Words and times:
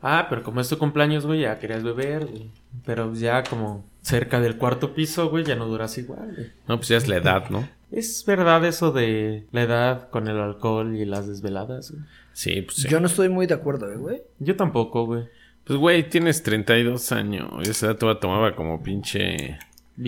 Ah, 0.00 0.26
pero 0.30 0.42
como 0.42 0.60
es 0.60 0.68
tu 0.68 0.78
cumpleaños, 0.78 1.26
güey, 1.26 1.40
ya 1.40 1.58
querías 1.58 1.82
beber, 1.82 2.26
güey. 2.26 2.50
Pero 2.84 3.12
ya 3.14 3.42
como 3.42 3.84
cerca 4.00 4.40
del 4.40 4.56
cuarto 4.56 4.94
piso, 4.94 5.28
güey, 5.28 5.44
ya 5.44 5.56
no 5.56 5.66
duras 5.66 5.98
igual, 5.98 6.32
güey. 6.34 6.52
No, 6.68 6.76
pues 6.76 6.88
ya 6.88 6.96
es 6.96 7.08
la 7.08 7.16
edad, 7.16 7.50
¿no? 7.50 7.68
Es 7.90 8.24
verdad 8.26 8.64
eso 8.64 8.92
de 8.92 9.46
la 9.50 9.62
edad 9.62 10.10
con 10.10 10.28
el 10.28 10.38
alcohol 10.38 10.94
y 10.96 11.04
las 11.04 11.26
desveladas, 11.26 11.90
güey. 11.90 12.04
Sí, 12.32 12.62
pues 12.62 12.76
sí. 12.76 12.88
Yo 12.88 13.00
no 13.00 13.06
estoy 13.06 13.28
muy 13.28 13.46
de 13.46 13.54
acuerdo, 13.54 13.90
eh, 13.90 13.96
güey. 13.96 14.22
Yo 14.38 14.54
tampoco, 14.54 15.06
güey. 15.06 15.24
Pues, 15.64 15.78
güey, 15.78 16.08
tienes 16.08 16.42
32 16.44 17.10
años. 17.12 17.50
Y 17.66 17.70
esa 17.70 17.86
edad 17.86 17.96
te 17.96 18.14
tomaba 18.20 18.54
como 18.54 18.82
pinche... 18.82 19.58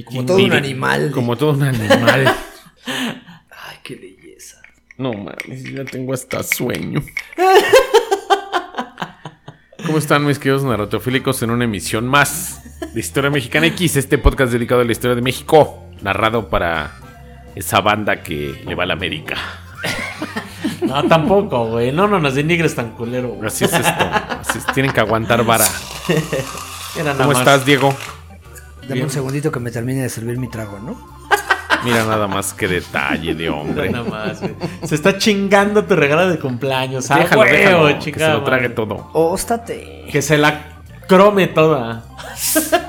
Como 0.05 0.25
todo 0.25 0.37
un 0.37 0.53
animal. 0.53 1.11
Como 1.11 1.37
todo 1.37 1.51
un 1.53 1.65
animal. 1.65 2.33
Ay, 2.87 3.77
qué 3.83 3.97
belleza. 3.97 4.63
No 4.97 5.13
mames, 5.13 5.65
ya 5.65 5.85
tengo 5.85 6.13
hasta 6.13 6.43
sueño. 6.45 7.03
¿Cómo 9.91 9.99
están 9.99 10.25
mis 10.25 10.39
queridos 10.39 10.63
narratofílicos 10.63 11.43
en 11.43 11.51
una 11.51 11.65
emisión 11.65 12.07
más 12.07 12.61
de 12.95 13.01
Historia 13.01 13.29
Mexicana 13.29 13.67
X, 13.67 13.97
este 13.97 14.19
podcast 14.19 14.53
dedicado 14.53 14.83
a 14.83 14.85
la 14.85 14.93
historia 14.93 15.17
de 15.17 15.21
México, 15.21 15.83
narrado 16.01 16.49
para 16.49 16.93
esa 17.57 17.81
banda 17.81 18.23
que 18.23 18.63
le 18.65 18.77
va 18.77 18.85
a 18.85 18.87
la 18.87 18.95
América. 18.95 19.35
No, 20.83 21.03
tampoco, 21.09 21.67
güey. 21.71 21.91
No, 21.91 22.07
no 22.07 22.21
nos 22.21 22.37
denigres 22.37 22.77
tan 22.77 22.93
culero, 22.93 23.31
güey. 23.31 23.49
Así 23.49 23.65
es 23.65 23.73
esto. 23.73 24.05
Así 24.13 24.59
es, 24.59 24.67
tienen 24.75 24.93
que 24.93 25.01
aguantar 25.01 25.45
vara. 25.45 25.67
Era 26.95 27.07
nada 27.13 27.17
¿Cómo 27.25 27.31
más- 27.31 27.39
estás, 27.41 27.65
Diego? 27.67 27.93
Dame 28.83 28.95
Bien. 28.95 29.05
un 29.07 29.11
segundito 29.11 29.51
que 29.51 29.59
me 29.59 29.73
termine 29.73 30.03
de 30.03 30.09
servir 30.09 30.39
mi 30.39 30.49
trago, 30.49 30.79
¿no? 30.79 31.20
Mira 31.85 32.05
nada 32.05 32.27
más 32.27 32.53
que 32.53 32.69
detalle 32.69 33.35
de 33.35 33.49
hombre. 33.51 33.91
nada 33.91 34.09
más, 34.09 34.41
güey. 34.41 34.55
Se 34.85 34.95
está 34.95 35.17
chingando 35.19 35.85
tu 35.85 35.97
regalo 35.97 36.29
de 36.31 36.39
cumpleaños. 36.39 37.11
Ah, 37.11 37.19
Déjalo, 37.19 37.41
huevo, 37.43 37.87
déjalo, 37.87 37.99
que 38.05 38.13
se 38.13 38.29
lo 38.29 38.45
trague 38.45 38.63
madre. 38.69 38.75
todo. 38.75 39.11
Óstate. 39.13 40.07
Que 40.11 40.21
se 40.23 40.37
la 40.39 40.83
crome 41.07 41.47
toda. 41.49 42.05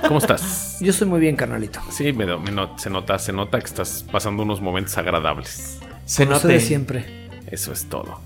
¿Cómo 0.08 0.20
estás? 0.20 0.78
Yo 0.82 0.92
estoy 0.92 1.08
muy 1.08 1.20
bien, 1.20 1.36
carnalito. 1.36 1.80
Sí, 1.90 2.12
me, 2.14 2.26
me 2.38 2.52
se 2.78 2.90
nota, 2.90 3.18
se 3.20 3.32
nota 3.34 3.60
que 3.60 3.66
estás 3.66 4.06
pasando 4.12 4.44
unos 4.44 4.62
momentos 4.62 4.98
agradables. 4.98 5.80
Se 6.06 6.26
note. 6.26 6.38
ustedes 6.38 6.66
siempre. 6.66 7.30
Eso 7.48 7.72
es 7.72 7.88
todo. 7.88 8.20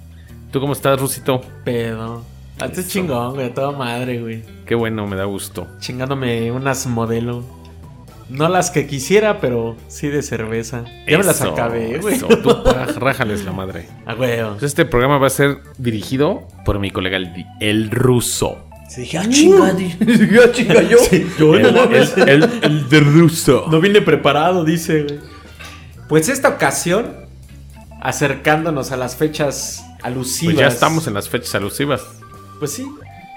¿Tú 0.52 0.60
cómo 0.60 0.74
estás, 0.74 1.00
Rusito? 1.00 1.42
Pedo. 1.64 2.24
Hazte 2.60 2.82
Eso. 2.82 2.90
chingón, 2.90 3.34
güey. 3.36 3.48
a 3.48 3.54
Toda 3.54 3.72
madre, 3.72 4.20
güey. 4.22 4.44
Qué 4.66 4.76
bueno, 4.76 5.06
me 5.08 5.16
da 5.16 5.26
gusto. 5.26 5.68
Chingándome 5.80 6.52
unas 6.52 6.88
modelo. 6.88 7.44
No 8.30 8.50
las 8.50 8.72
que 8.72 8.88
quisiera, 8.88 9.40
pero 9.40 9.76
sí 9.88 10.08
de 10.08 10.24
cerveza. 10.24 10.84
Ya 11.08 11.18
me 11.20 11.24
las 11.24 11.42
acabé, 11.42 12.00
güey. 12.00 12.18
Tú 12.20 12.28
rájales 12.98 13.46
la 13.46 13.52
madre. 13.52 13.88
A 14.06 14.16
huevo. 14.16 14.52
Pues 14.54 14.64
este 14.64 14.86
programa 14.86 15.18
va 15.20 15.28
a 15.28 15.32
ser 15.32 15.60
dirigido 15.78 16.48
por 16.66 16.80
mi 16.80 16.90
colega 16.92 17.18
el, 17.18 17.46
el 17.60 17.92
ruso. 17.92 18.58
Sí, 18.90 19.02
dije, 19.02 19.18
ah, 19.20 19.26
chinga, 19.30 19.68
ah, 20.44 20.52
chinga 20.52 20.82
yo. 20.84 20.98
Yo 21.40 21.56
El, 21.56 21.66
el- 21.66 22.30
el- 22.30 22.60
el 22.64 22.90
de 22.90 23.00
ruso. 23.00 23.66
No 23.70 23.80
vine 23.80 24.02
preparado, 24.02 24.64
dice, 24.64 25.04
güey. 25.04 25.20
Pues 26.10 26.30
esta 26.30 26.50
ocasión, 26.50 27.16
acercándonos 28.02 28.92
a 28.92 28.98
las 28.98 29.16
fechas 29.16 29.84
alusivas. 30.04 30.54
Pues 30.56 30.68
ya 30.68 30.68
estamos 30.68 31.08
en 31.08 31.14
las 31.16 31.30
fechas 31.30 31.56
alusivas. 31.56 32.04
Pues 32.60 32.72
sí. 32.74 32.86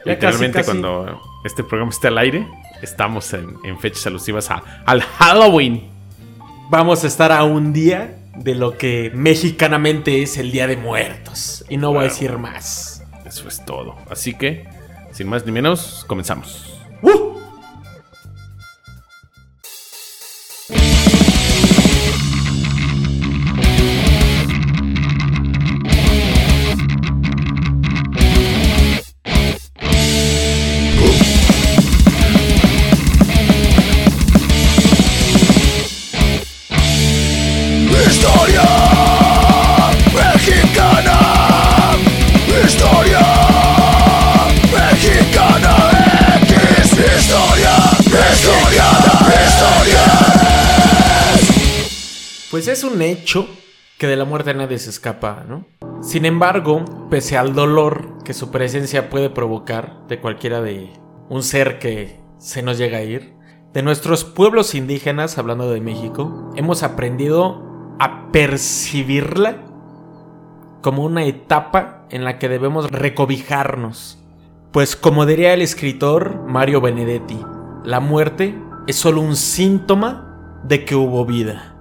Ya 0.05 0.13
Literalmente 0.13 0.59
casi, 0.59 0.67
casi. 0.71 0.81
cuando 0.81 1.21
este 1.45 1.65
programa 1.65 1.91
esté 1.91 2.09
al 2.09 2.19
aire, 2.19 2.47
estamos 2.83 3.33
en, 3.35 3.57
en 3.65 3.79
fechas 3.79 4.07
alusivas 4.07 4.51
a- 4.51 4.63
al 4.87 5.03
Halloween. 5.03 5.89
Vamos 6.71 7.05
a 7.05 7.07
estar 7.07 7.33
a 7.33 7.45
un 7.45 7.73
día 7.73 8.19
de 8.37 8.55
lo 8.55 8.77
que 8.77 9.11
mexicanamente 9.15 10.23
es 10.23 10.37
el 10.39 10.53
Día 10.53 10.67
de 10.67 10.77
Muertos. 10.77 11.65
Y 11.69 11.77
no 11.77 11.91
voy 11.93 12.01
a 12.01 12.03
decir 12.05 12.37
más. 12.39 13.03
Eso 13.25 13.49
es 13.49 13.65
todo. 13.65 13.97
Así 14.11 14.35
que, 14.35 14.67
sin 15.13 15.29
más 15.29 15.45
ni 15.47 15.53
menos, 15.53 16.05
comenzamos. 16.07 16.79
¡Uh! 17.03 17.38
Pues 52.69 52.85
es 52.85 52.93
un 52.93 53.01
hecho 53.01 53.49
que 53.97 54.07
de 54.07 54.17
la 54.17 54.27
muerte 54.27 54.53
nadie 54.53 54.79
se 54.79 54.91
escapa, 54.91 55.43
¿no? 55.49 55.65
Sin 56.03 56.27
embargo, 56.27 56.85
pese 57.09 57.39
al 57.39 57.55
dolor 57.55 58.23
que 58.25 58.35
su 58.35 58.51
presencia 58.51 59.09
puede 59.09 59.31
provocar 59.31 60.07
de 60.07 60.21
cualquiera 60.21 60.61
de 60.61 60.91
un 61.31 61.43
ser 61.43 61.79
que 61.79 62.21
se 62.37 62.63
nos 62.63 62.77
llega 62.77 62.99
a 62.99 63.03
ir, 63.03 63.33
de 63.73 63.83
nuestros 63.83 64.25
pueblos 64.25 64.75
indígenas, 64.75 65.39
hablando 65.39 65.71
de 65.71 65.81
México, 65.81 66.51
hemos 66.57 66.83
aprendido 66.83 67.97
a 68.01 68.31
percibirla 68.33 69.65
como 70.83 71.05
una 71.05 71.25
etapa 71.25 72.07
en 72.11 72.23
la 72.23 72.39
que 72.39 72.51
debemos 72.51 72.91
recobijarnos. 72.91 74.23
Pues 74.73 74.95
como 74.95 75.25
diría 75.25 75.55
el 75.55 75.63
escritor 75.63 76.45
Mario 76.47 76.83
Benedetti, 76.83 77.41
la 77.83 78.01
muerte 78.01 78.61
es 78.87 78.97
solo 78.97 79.23
un 79.23 79.37
síntoma 79.37 80.61
de 80.65 80.85
que 80.85 80.97
hubo 80.97 81.25
vida. 81.25 81.78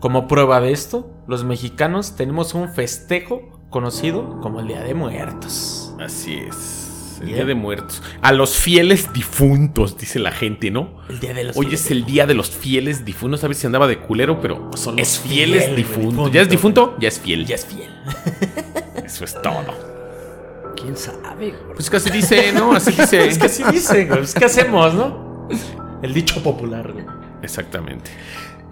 Como 0.00 0.28
prueba 0.28 0.60
de 0.60 0.70
esto, 0.72 1.10
los 1.26 1.44
mexicanos 1.44 2.14
tenemos 2.14 2.54
un 2.54 2.68
festejo 2.68 3.58
conocido 3.68 4.40
como 4.40 4.60
el 4.60 4.68
Día 4.68 4.80
de 4.82 4.94
Muertos. 4.94 5.92
Así 5.98 6.34
es. 6.34 7.18
El. 7.20 7.26
Día 7.26 7.44
de 7.44 7.56
Muertos. 7.56 8.00
A 8.22 8.30
los 8.32 8.54
fieles 8.54 9.12
difuntos, 9.12 9.98
dice 9.98 10.20
la 10.20 10.30
gente, 10.30 10.70
¿no? 10.70 11.00
El 11.08 11.18
Día 11.18 11.34
de 11.34 11.42
los 11.44 11.56
Hoy 11.56 11.74
es 11.74 11.90
el 11.90 12.04
día 12.04 12.26
de 12.26 12.34
los 12.34 12.48
fieles 12.50 13.04
difuntos. 13.04 13.42
A 13.42 13.48
ver 13.48 13.56
si 13.56 13.66
andaba 13.66 13.88
de 13.88 13.98
culero, 13.98 14.40
pero 14.40 14.70
Son 14.76 14.94
los 14.96 15.02
es 15.08 15.18
fieles 15.18 15.64
fieles 15.64 15.76
difuntos. 15.76 16.30
¿Ya 16.30 16.42
es 16.42 16.48
difunto? 16.48 16.96
Ya 17.00 17.08
es 17.08 17.18
fiel. 17.18 17.44
Ya 17.44 17.56
es 17.56 17.66
fiel. 17.66 17.90
Eso 19.04 19.24
es 19.24 19.34
todo. 19.42 19.74
¿Quién 20.76 20.96
sabe, 20.96 21.50
güey? 21.50 21.74
Pues 21.74 21.90
casi 21.90 22.08
dice, 22.10 22.52
¿no? 22.52 22.72
Así 22.72 22.92
dice. 22.92 23.26
Es 23.28 23.36
que 23.36 23.46
así 23.46 23.64
dice, 23.72 24.04
güey. 24.04 24.22
Es 24.22 24.34
que 24.34 24.44
hacemos, 24.44 24.94
¿no? 24.94 25.48
El 26.02 26.14
dicho 26.14 26.40
popular, 26.40 26.92
güey. 26.92 27.04
Exactamente. 27.42 28.12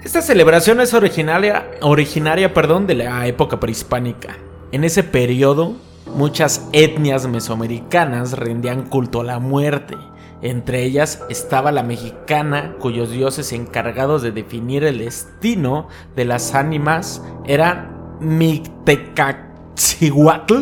Esta 0.06 0.22
celebración 0.22 0.80
es 0.80 0.94
originaria, 0.94 1.66
originaria 1.80 2.54
perdón, 2.54 2.86
de 2.86 2.94
la 2.94 3.26
época 3.26 3.58
prehispánica. 3.58 4.36
En 4.70 4.84
ese 4.84 5.02
periodo, 5.02 5.74
muchas 6.14 6.68
etnias 6.72 7.26
mesoamericanas 7.26 8.34
rendían 8.38 8.82
culto 8.82 9.22
a 9.22 9.24
la 9.24 9.40
muerte. 9.40 9.96
Entre 10.42 10.84
ellas 10.84 11.24
estaba 11.28 11.72
la 11.72 11.82
mexicana, 11.82 12.76
cuyos 12.78 13.10
dioses 13.10 13.52
encargados 13.52 14.22
de 14.22 14.30
definir 14.30 14.84
el 14.84 14.98
destino 14.98 15.88
de 16.14 16.24
las 16.24 16.54
ánimas 16.54 17.20
eran 17.44 18.16
Mictecatzihuatl 18.20 20.54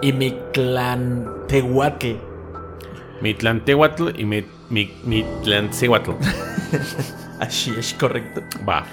y 0.00 0.12
Mictlantehuatl. 0.12 2.06
Mitlantehuatl 3.20 4.10
y 4.16 4.24
mi- 4.24 4.46
mi- 4.70 4.92
Mitlantzehuatl. 5.04 6.12
Así 7.40 7.72
es 7.78 7.94
correcto. 7.94 8.42
Va. 8.68 8.84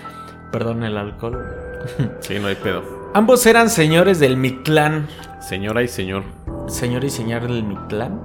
Perdón 0.51 0.83
el 0.83 0.97
alcohol. 0.97 1.45
Sí, 2.19 2.37
no 2.39 2.47
hay 2.47 2.55
pedo. 2.55 2.83
Ambos 3.13 3.45
eran 3.45 3.69
señores 3.69 4.19
del 4.19 4.37
Mictlán. 4.37 5.07
Señora 5.41 5.83
y 5.83 5.87
señor. 5.87 6.23
Señor 6.67 7.03
y 7.03 7.09
señor 7.09 7.43
del 7.43 7.63
Mictlán. 7.63 8.19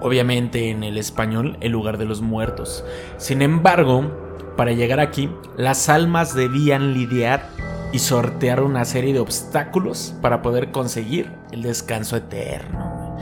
Obviamente 0.00 0.70
en 0.70 0.82
el 0.84 0.98
español, 0.98 1.56
el 1.60 1.72
lugar 1.72 1.98
de 1.98 2.04
los 2.04 2.20
muertos. 2.20 2.84
Sin 3.18 3.42
embargo, 3.42 4.10
para 4.56 4.72
llegar 4.72 5.00
aquí, 5.00 5.30
las 5.56 5.88
almas 5.88 6.34
debían 6.34 6.94
lidiar 6.94 7.48
y 7.92 8.00
sortear 8.00 8.62
una 8.62 8.84
serie 8.84 9.12
de 9.12 9.20
obstáculos 9.20 10.14
para 10.20 10.42
poder 10.42 10.72
conseguir 10.72 11.30
el 11.52 11.62
descanso 11.62 12.16
eterno. 12.16 13.16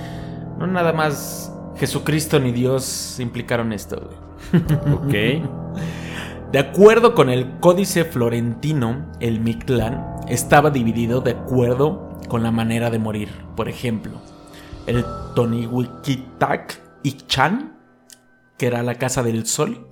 No 0.59 0.67
nada 0.67 0.93
más 0.93 1.53
Jesucristo 1.77 2.41
ni 2.41 2.53
Dios 2.53 3.19
implicaron 3.21 3.73
esto. 3.73 4.09
güey. 4.53 5.41
Ok. 5.41 5.49
De 6.53 6.59
acuerdo 6.59 7.15
con 7.15 7.31
el 7.31 7.59
Códice 7.61 8.05
Florentino, 8.05 9.11
el 9.21 9.41
Mictlán 9.41 10.05
estaba 10.29 10.71
dividido 10.71 11.21
de 11.23 11.31
acuerdo 11.33 12.19
con 12.29 12.43
la 12.43 12.51
manera 12.51 12.91
de 12.91 12.99
morir. 12.99 13.31
Por 13.57 13.69
ejemplo, 13.71 14.13
el 14.87 15.05
Tonihuiquitac 15.35 16.79
Ichan, 17.05 17.73
que 18.59 18.67
era 18.67 18.83
la 18.83 18.97
casa 18.97 19.23
del 19.23 19.47
sol, 19.47 19.89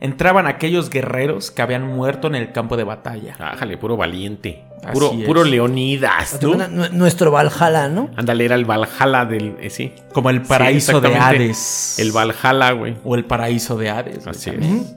entraban 0.00 0.46
aquellos 0.46 0.88
guerreros 0.88 1.50
que 1.50 1.60
habían 1.60 1.86
muerto 1.86 2.28
en 2.28 2.34
el 2.34 2.52
campo 2.52 2.78
de 2.78 2.84
batalla. 2.84 3.36
Ájale, 3.38 3.76
puro 3.76 3.96
valiente. 3.98 4.64
Puro, 4.92 5.12
puro 5.26 5.44
Leonidas, 5.44 6.38
¿no? 6.42 6.66
Nu- 6.68 6.88
Nuestro 6.92 7.30
Valhalla, 7.30 7.88
¿no? 7.88 8.10
Ándale, 8.16 8.44
era 8.46 8.54
el 8.54 8.64
Valhalla 8.64 9.24
del. 9.26 9.56
eh, 9.60 9.70
sí. 9.70 9.92
Como 10.12 10.28
el 10.30 10.42
paraíso 10.42 11.00
de. 11.00 11.08
Hades. 11.16 11.98
El 11.98 12.12
Valhalla, 12.12 12.72
güey. 12.72 12.96
O 13.04 13.14
el 13.14 13.24
paraíso 13.24 13.76
de 13.78 13.88
Hades. 13.90 14.26
Así 14.26 14.50
es. 14.50 14.96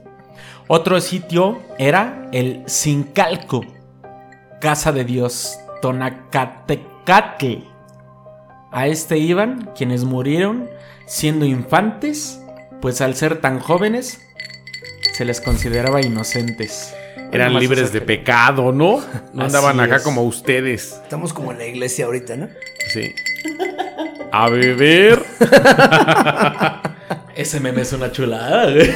Otro 0.68 1.00
sitio 1.00 1.58
era 1.78 2.28
el 2.32 2.62
Sincalco, 2.66 3.64
casa 4.60 4.92
de 4.92 5.04
Dios 5.04 5.58
Tonacatecatl. 5.80 7.46
A 8.70 8.86
este 8.86 9.16
iban 9.16 9.70
quienes 9.74 10.04
murieron 10.04 10.68
siendo 11.06 11.46
infantes, 11.46 12.40
pues 12.82 13.00
al 13.00 13.14
ser 13.14 13.40
tan 13.40 13.60
jóvenes 13.60 14.20
se 15.14 15.24
les 15.24 15.40
consideraba 15.40 16.02
inocentes. 16.02 16.94
Eran 17.32 17.58
libres 17.58 17.92
de 17.92 18.00
pe- 18.00 18.18
pecado, 18.18 18.70
¿no? 18.72 18.98
No 19.32 19.44
Así 19.44 19.56
andaban 19.56 19.80
acá 19.80 19.96
es. 19.96 20.02
como 20.02 20.22
ustedes. 20.22 20.98
Estamos 21.02 21.32
como 21.32 21.52
en 21.52 21.58
la 21.58 21.66
iglesia 21.66 22.04
ahorita, 22.04 22.36
¿no? 22.36 22.48
Sí. 22.92 23.14
A 24.32 24.48
beber. 24.50 25.22
Ese 27.36 27.60
meme 27.60 27.82
es 27.82 27.92
una 27.94 28.12
chulada. 28.12 28.70
güey. 28.70 28.90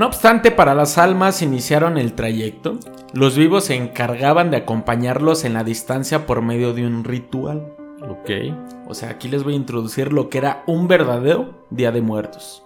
no 0.00 0.06
obstante, 0.06 0.50
para 0.50 0.74
las 0.74 0.96
almas 0.96 1.42
iniciaron 1.42 1.98
el 1.98 2.14
trayecto. 2.14 2.78
Los 3.12 3.36
vivos 3.36 3.64
se 3.64 3.74
encargaban 3.74 4.50
de 4.50 4.56
acompañarlos 4.56 5.44
en 5.44 5.52
la 5.52 5.62
distancia 5.62 6.24
por 6.24 6.40
medio 6.40 6.72
de 6.72 6.86
un 6.86 7.04
ritual. 7.04 7.74
Ok. 8.08 8.30
O 8.88 8.94
sea, 8.94 9.10
aquí 9.10 9.28
les 9.28 9.44
voy 9.44 9.52
a 9.52 9.56
introducir 9.56 10.14
lo 10.14 10.30
que 10.30 10.38
era 10.38 10.64
un 10.66 10.88
verdadero 10.88 11.66
Día 11.68 11.92
de 11.92 12.00
Muertos. 12.00 12.62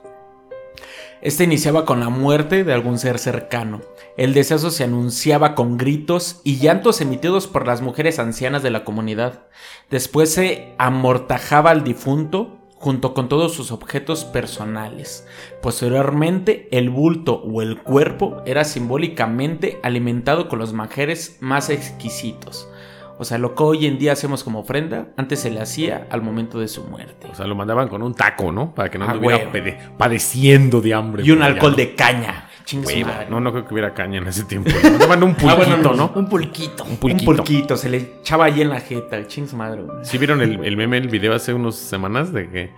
Este 1.23 1.43
iniciaba 1.43 1.85
con 1.85 1.99
la 1.99 2.09
muerte 2.09 2.63
de 2.63 2.73
algún 2.73 3.01
ser 3.01 3.19
cercano. 3.19 3.81
El 4.17 4.33
deceso 4.33 4.71
se 4.71 4.85
anunciaba 4.85 5.57
con 5.57 5.77
gritos 5.77 6.41
y 6.45 6.59
llantos 6.59 7.01
emitidos 7.01 7.49
por 7.49 7.67
las 7.67 7.81
mujeres 7.81 8.21
ancianas 8.21 8.63
de 8.63 8.71
la 8.71 8.85
comunidad. 8.85 9.41
Después 9.91 10.33
se 10.33 10.73
amortajaba 10.79 11.73
al 11.73 11.83
difunto 11.83 12.61
junto 12.85 13.15
con 13.15 13.31
todos 13.31 13.55
sus 13.55 13.73
objetos 13.73 14.27
personales. 14.27 15.27
Posteriormente, 15.63 16.69
el 16.71 16.91
bulto 16.91 17.37
o 17.43 17.63
el 17.63 17.79
cuerpo 17.83 18.43
era 18.45 18.63
simbólicamente 18.65 19.81
alimentado 19.83 20.49
con 20.51 20.59
los 20.59 20.75
manjares 20.75 21.39
más 21.41 21.71
exquisitos. 21.71 22.69
O 23.19 23.25
sea, 23.25 23.39
lo 23.39 23.55
que 23.55 23.63
hoy 23.63 23.87
en 23.87 23.99
día 23.99 24.13
hacemos 24.13 24.45
como 24.45 24.59
ofrenda, 24.61 25.07
antes 25.17 25.41
se 25.41 25.51
le 25.51 25.61
hacía 25.63 26.07
al 26.11 26.21
momento 26.21 26.59
de 26.61 26.69
su 26.69 26.85
muerte. 26.85 27.27
O 27.33 27.35
sea, 27.35 27.47
lo 27.47 27.55
mandaban 27.55 27.89
con 27.89 28.03
un 28.03 28.13
taco, 28.13 28.53
¿no? 28.53 28.75
Para 28.75 28.91
que 28.91 28.99
no 28.99 29.07
Ah, 29.07 29.13
anduviera 29.13 29.37
huevo. 29.39 29.53
pede- 29.53 29.79
padeciendo 29.97 30.83
de 30.83 30.93
hambre. 30.93 31.23
Y 31.25 31.31
un 31.31 31.41
allá, 31.43 31.55
alcohol 31.55 31.77
de 31.77 31.95
caña. 31.95 32.51
Madre. 33.05 33.27
No, 33.31 33.41
no 33.41 33.53
creo 33.53 33.67
que 33.67 33.75
hubiera 33.75 33.93
caña 33.95 34.19
en 34.19 34.27
ese 34.27 34.45
tiempo. 34.45 34.71
Le 34.83 34.91
mandaban 34.91 35.23
un 35.23 35.35
pulquito, 35.35 35.53
Ah, 35.63 35.67
bueno, 35.67 35.93
no. 35.95 36.13
Un 36.15 36.29
pulquito. 36.29 36.85
Un 36.85 36.91
Un 36.93 36.97
pulquito. 36.97 37.25
pulquito, 37.25 37.77
se 37.77 37.89
le 37.91 37.97
echaba 38.21 38.47
ahí 38.47 38.61
en 38.63 38.71
la 38.71 38.81
jeta. 38.81 39.27
Ching 39.27 39.47
su 39.49 39.57
madre. 39.57 39.83
güey. 39.83 40.05
¿Sí 40.05 40.17
vieron 40.19 40.41
el, 40.43 40.65
el 40.65 40.77
meme, 40.77 40.97
el 40.99 41.09
video 41.09 41.35
hace 41.35 41.53
unas 41.53 41.75
semanas 41.77 42.33
de 42.33 42.49
que 42.49 42.71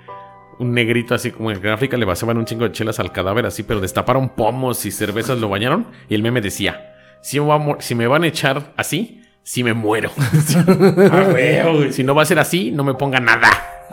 un 0.58 0.72
negrito 0.72 1.14
así 1.14 1.30
como 1.30 1.50
en 1.50 1.60
gráfica 1.60 1.96
le 1.96 2.04
vaciaban 2.06 2.36
un 2.38 2.44
chingo 2.46 2.64
de 2.64 2.72
chelas 2.72 2.98
al 2.98 3.12
cadáver 3.12 3.46
así, 3.46 3.62
pero 3.62 3.80
destaparon 3.80 4.30
pomos 4.30 4.84
y 4.86 4.90
cervezas, 4.90 5.38
lo 5.38 5.48
bañaron 5.50 5.86
y 6.08 6.14
el 6.14 6.22
meme 6.22 6.40
decía, 6.40 6.94
si 7.22 7.38
me, 7.38 7.46
va 7.46 7.54
a 7.56 7.58
mo- 7.58 7.76
si 7.78 7.94
me 7.94 8.06
van 8.06 8.24
a 8.24 8.26
echar 8.26 8.72
así, 8.76 9.22
si 9.42 9.62
me 9.62 9.74
muero. 9.74 10.10
Ah, 11.12 11.26
güey, 11.30 11.92
si 11.92 12.02
no 12.04 12.14
va 12.14 12.22
a 12.22 12.26
ser 12.26 12.38
así, 12.38 12.70
no 12.72 12.84
me 12.84 12.94
ponga 12.94 13.20
nada. 13.20 13.48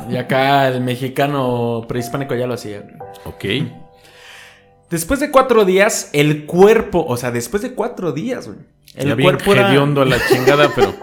Y 0.10 0.16
acá 0.16 0.68
el 0.70 0.82
mexicano 0.82 1.86
prehispánico 1.88 2.34
ya 2.34 2.48
lo 2.48 2.54
hacía. 2.56 2.82
Ok. 3.26 3.46
Después 4.94 5.20
de 5.20 5.32
cuatro 5.32 5.66
días, 5.66 6.10
el 6.14 6.46
cuerpo, 6.46 7.04
o 7.08 7.18
sea, 7.18 7.32
después 7.32 7.64
de 7.64 7.74
cuatro 7.74 8.12
días, 8.12 8.46
güey. 8.48 8.60
El 8.96 9.08
ya 9.10 9.16
bien 9.16 9.28
cuerpo 9.28 9.54
era, 9.54 9.68
a 9.72 10.06
la 10.06 10.18
chingada, 10.30 10.70
pero 10.76 10.94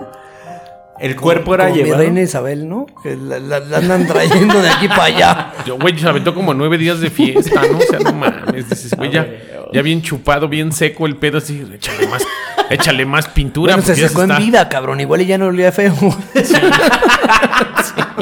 el 1.01 1.17
cuerpo 1.17 1.55
era 1.57 1.71
llevado. 1.71 1.97
reina 1.99 2.21
Isabel, 2.21 2.69
¿no? 2.69 2.87
Que 3.03 3.17
la, 3.17 3.41
la- 3.41 3.59
la 3.59 3.79
andan 3.79 4.07
trayendo 4.07 4.63
de 4.63 4.69
aquí 4.69 4.87
para 4.87 5.05
allá. 5.05 5.53
yo, 5.67 5.77
güey, 5.77 5.99
se 5.99 6.09
aventó 6.09 6.33
como 6.37 6.55
nueve 6.55 6.79
días 6.79 7.01
de 7.01 7.11
fiesta, 7.11 7.63
¿no? 7.69 7.79
O 7.79 7.83
sea, 7.83 7.99
no 7.99 8.13
mames. 8.13 8.69
Dices, 8.71 8.95
güey, 8.97 9.11
ya, 9.11 9.27
bien 9.83 10.03
chupado, 10.03 10.49
bien 10.49 10.71
seco 10.71 11.07
el 11.07 11.17
pedo, 11.17 11.39
así, 11.39 11.67
échale 11.75 12.07
más, 12.07 12.23
échale 12.71 13.05
más 13.07 13.27
pintura. 13.27 13.75
Bueno, 13.75 13.87
se 13.93 13.97
secó 14.09 14.23
en 14.23 14.31
está- 14.31 14.41
vida, 14.41 14.69
cabrón. 14.69 15.01
Igual 15.01 15.23
y 15.23 15.27
ya 15.27 15.37
no 15.37 15.47
olía 15.47 15.73
feo. 15.73 15.95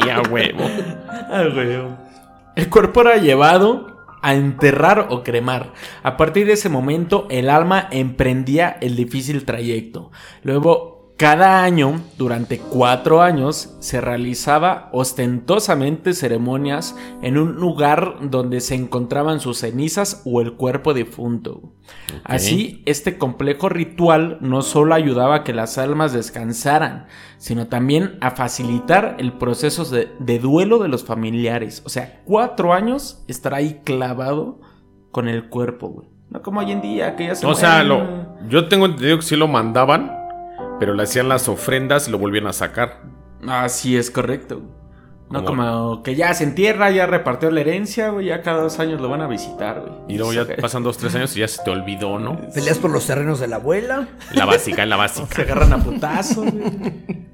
Ya, 0.03 0.21
huevo. 0.31 0.67
Ah, 1.31 1.43
güey. 1.53 1.77
El 2.55 2.69
cuerpo 2.69 3.01
era 3.01 3.17
llevado 3.17 3.98
a 4.21 4.35
enterrar 4.35 5.07
o 5.09 5.23
cremar. 5.23 5.73
A 6.03 6.17
partir 6.17 6.45
de 6.45 6.53
ese 6.53 6.69
momento, 6.69 7.27
el 7.29 7.49
alma 7.49 7.87
emprendía 7.91 8.77
el 8.81 8.95
difícil 8.95 9.45
trayecto. 9.45 10.11
Luego, 10.43 10.98
cada 11.19 11.63
año, 11.65 11.99
durante 12.17 12.59
cuatro 12.59 13.21
años, 13.21 13.75
se 13.81 13.99
realizaba 13.99 14.87
ostentosamente 14.93 16.13
ceremonias 16.13 16.95
en 17.21 17.37
un 17.37 17.55
lugar 17.55 18.15
donde 18.21 18.61
se 18.61 18.75
encontraban 18.75 19.41
sus 19.41 19.57
cenizas 19.57 20.21
o 20.23 20.39
el 20.39 20.53
cuerpo 20.53 20.93
difunto. 20.93 21.73
Así, 22.23 22.83
este 22.85 23.17
complejo 23.17 23.67
ritual 23.67 24.37
no 24.39 24.61
solo 24.61 24.95
ayudaba 24.95 25.35
a 25.35 25.43
que 25.43 25.51
las 25.51 25.77
almas 25.77 26.13
descansaran, 26.13 27.07
sino 27.37 27.67
también 27.67 28.17
a 28.21 28.31
facilitar 28.31 29.17
el 29.19 29.33
proceso 29.33 29.83
de, 29.83 30.13
de 30.19 30.39
duelo 30.39 30.79
de 30.79 30.87
los 30.87 31.03
familiares. 31.03 31.83
O 31.85 31.89
sea, 31.89 32.21
cuatro 32.23 32.73
años 32.73 33.25
estar 33.27 33.53
ahí 33.53 33.81
clavado 33.83 34.61
con 35.11 35.27
el 35.27 35.49
cuerpo, 35.49 35.89
güey. 35.89 36.07
No 36.29 36.41
como 36.41 36.61
hoy 36.61 36.71
en 36.71 36.79
día, 36.79 37.15
que 37.17 37.25
ya 37.25 37.35
se 37.35 37.45
O 37.45 37.55
sea, 37.55 37.83
lo, 37.83 38.37
yo 38.47 38.69
tengo 38.69 38.85
entendido 38.85 39.17
que 39.17 39.23
sí 39.23 39.35
lo 39.35 39.47
mandaban, 39.47 40.18
pero 40.79 40.93
le 40.93 41.03
hacían 41.03 41.29
las 41.29 41.47
ofrendas 41.49 42.07
y 42.07 42.11
lo 42.11 42.17
volvían 42.17 42.47
a 42.47 42.53
sacar. 42.53 43.01
Así 43.47 43.97
es 43.97 44.09
correcto. 44.11 44.61
No 45.29 45.45
Como- 45.45 45.61
como 45.63 46.03
que 46.03 46.15
ya 46.15 46.33
se 46.33 46.43
entierra, 46.43 46.89
ya 46.89 47.05
repartió 47.05 47.51
la 47.51 47.59
herencia, 47.61 48.09
güey, 48.09 48.25
ya 48.27 48.41
cada 48.41 48.63
dos 48.63 48.79
años 48.79 48.99
lo 48.99 49.09
van 49.09 49.21
a 49.21 49.27
visitar, 49.27 49.81
güey. 49.81 49.93
Y 50.15 50.17
luego 50.17 50.33
ya 50.33 50.47
pasan 50.61 50.81
dos, 50.81 50.97
tres 50.97 51.13
años 51.13 51.37
y 51.37 51.41
ya 51.41 51.47
se 51.47 51.61
te 51.63 51.69
olvidó, 51.69 52.17
¿no? 52.17 52.39
Peleas 52.53 52.79
por 52.79 52.89
los 52.89 53.05
terrenos 53.05 53.39
de 53.39 53.47
la 53.47 53.57
abuela. 53.57 54.07
La 54.33 54.45
básica, 54.45 54.85
la 54.87 54.95
Se 55.07 55.21
básica. 55.21 55.41
agarran 55.43 55.73
a 55.73 55.77
putazos. 55.83 56.51
güey. 56.51 57.29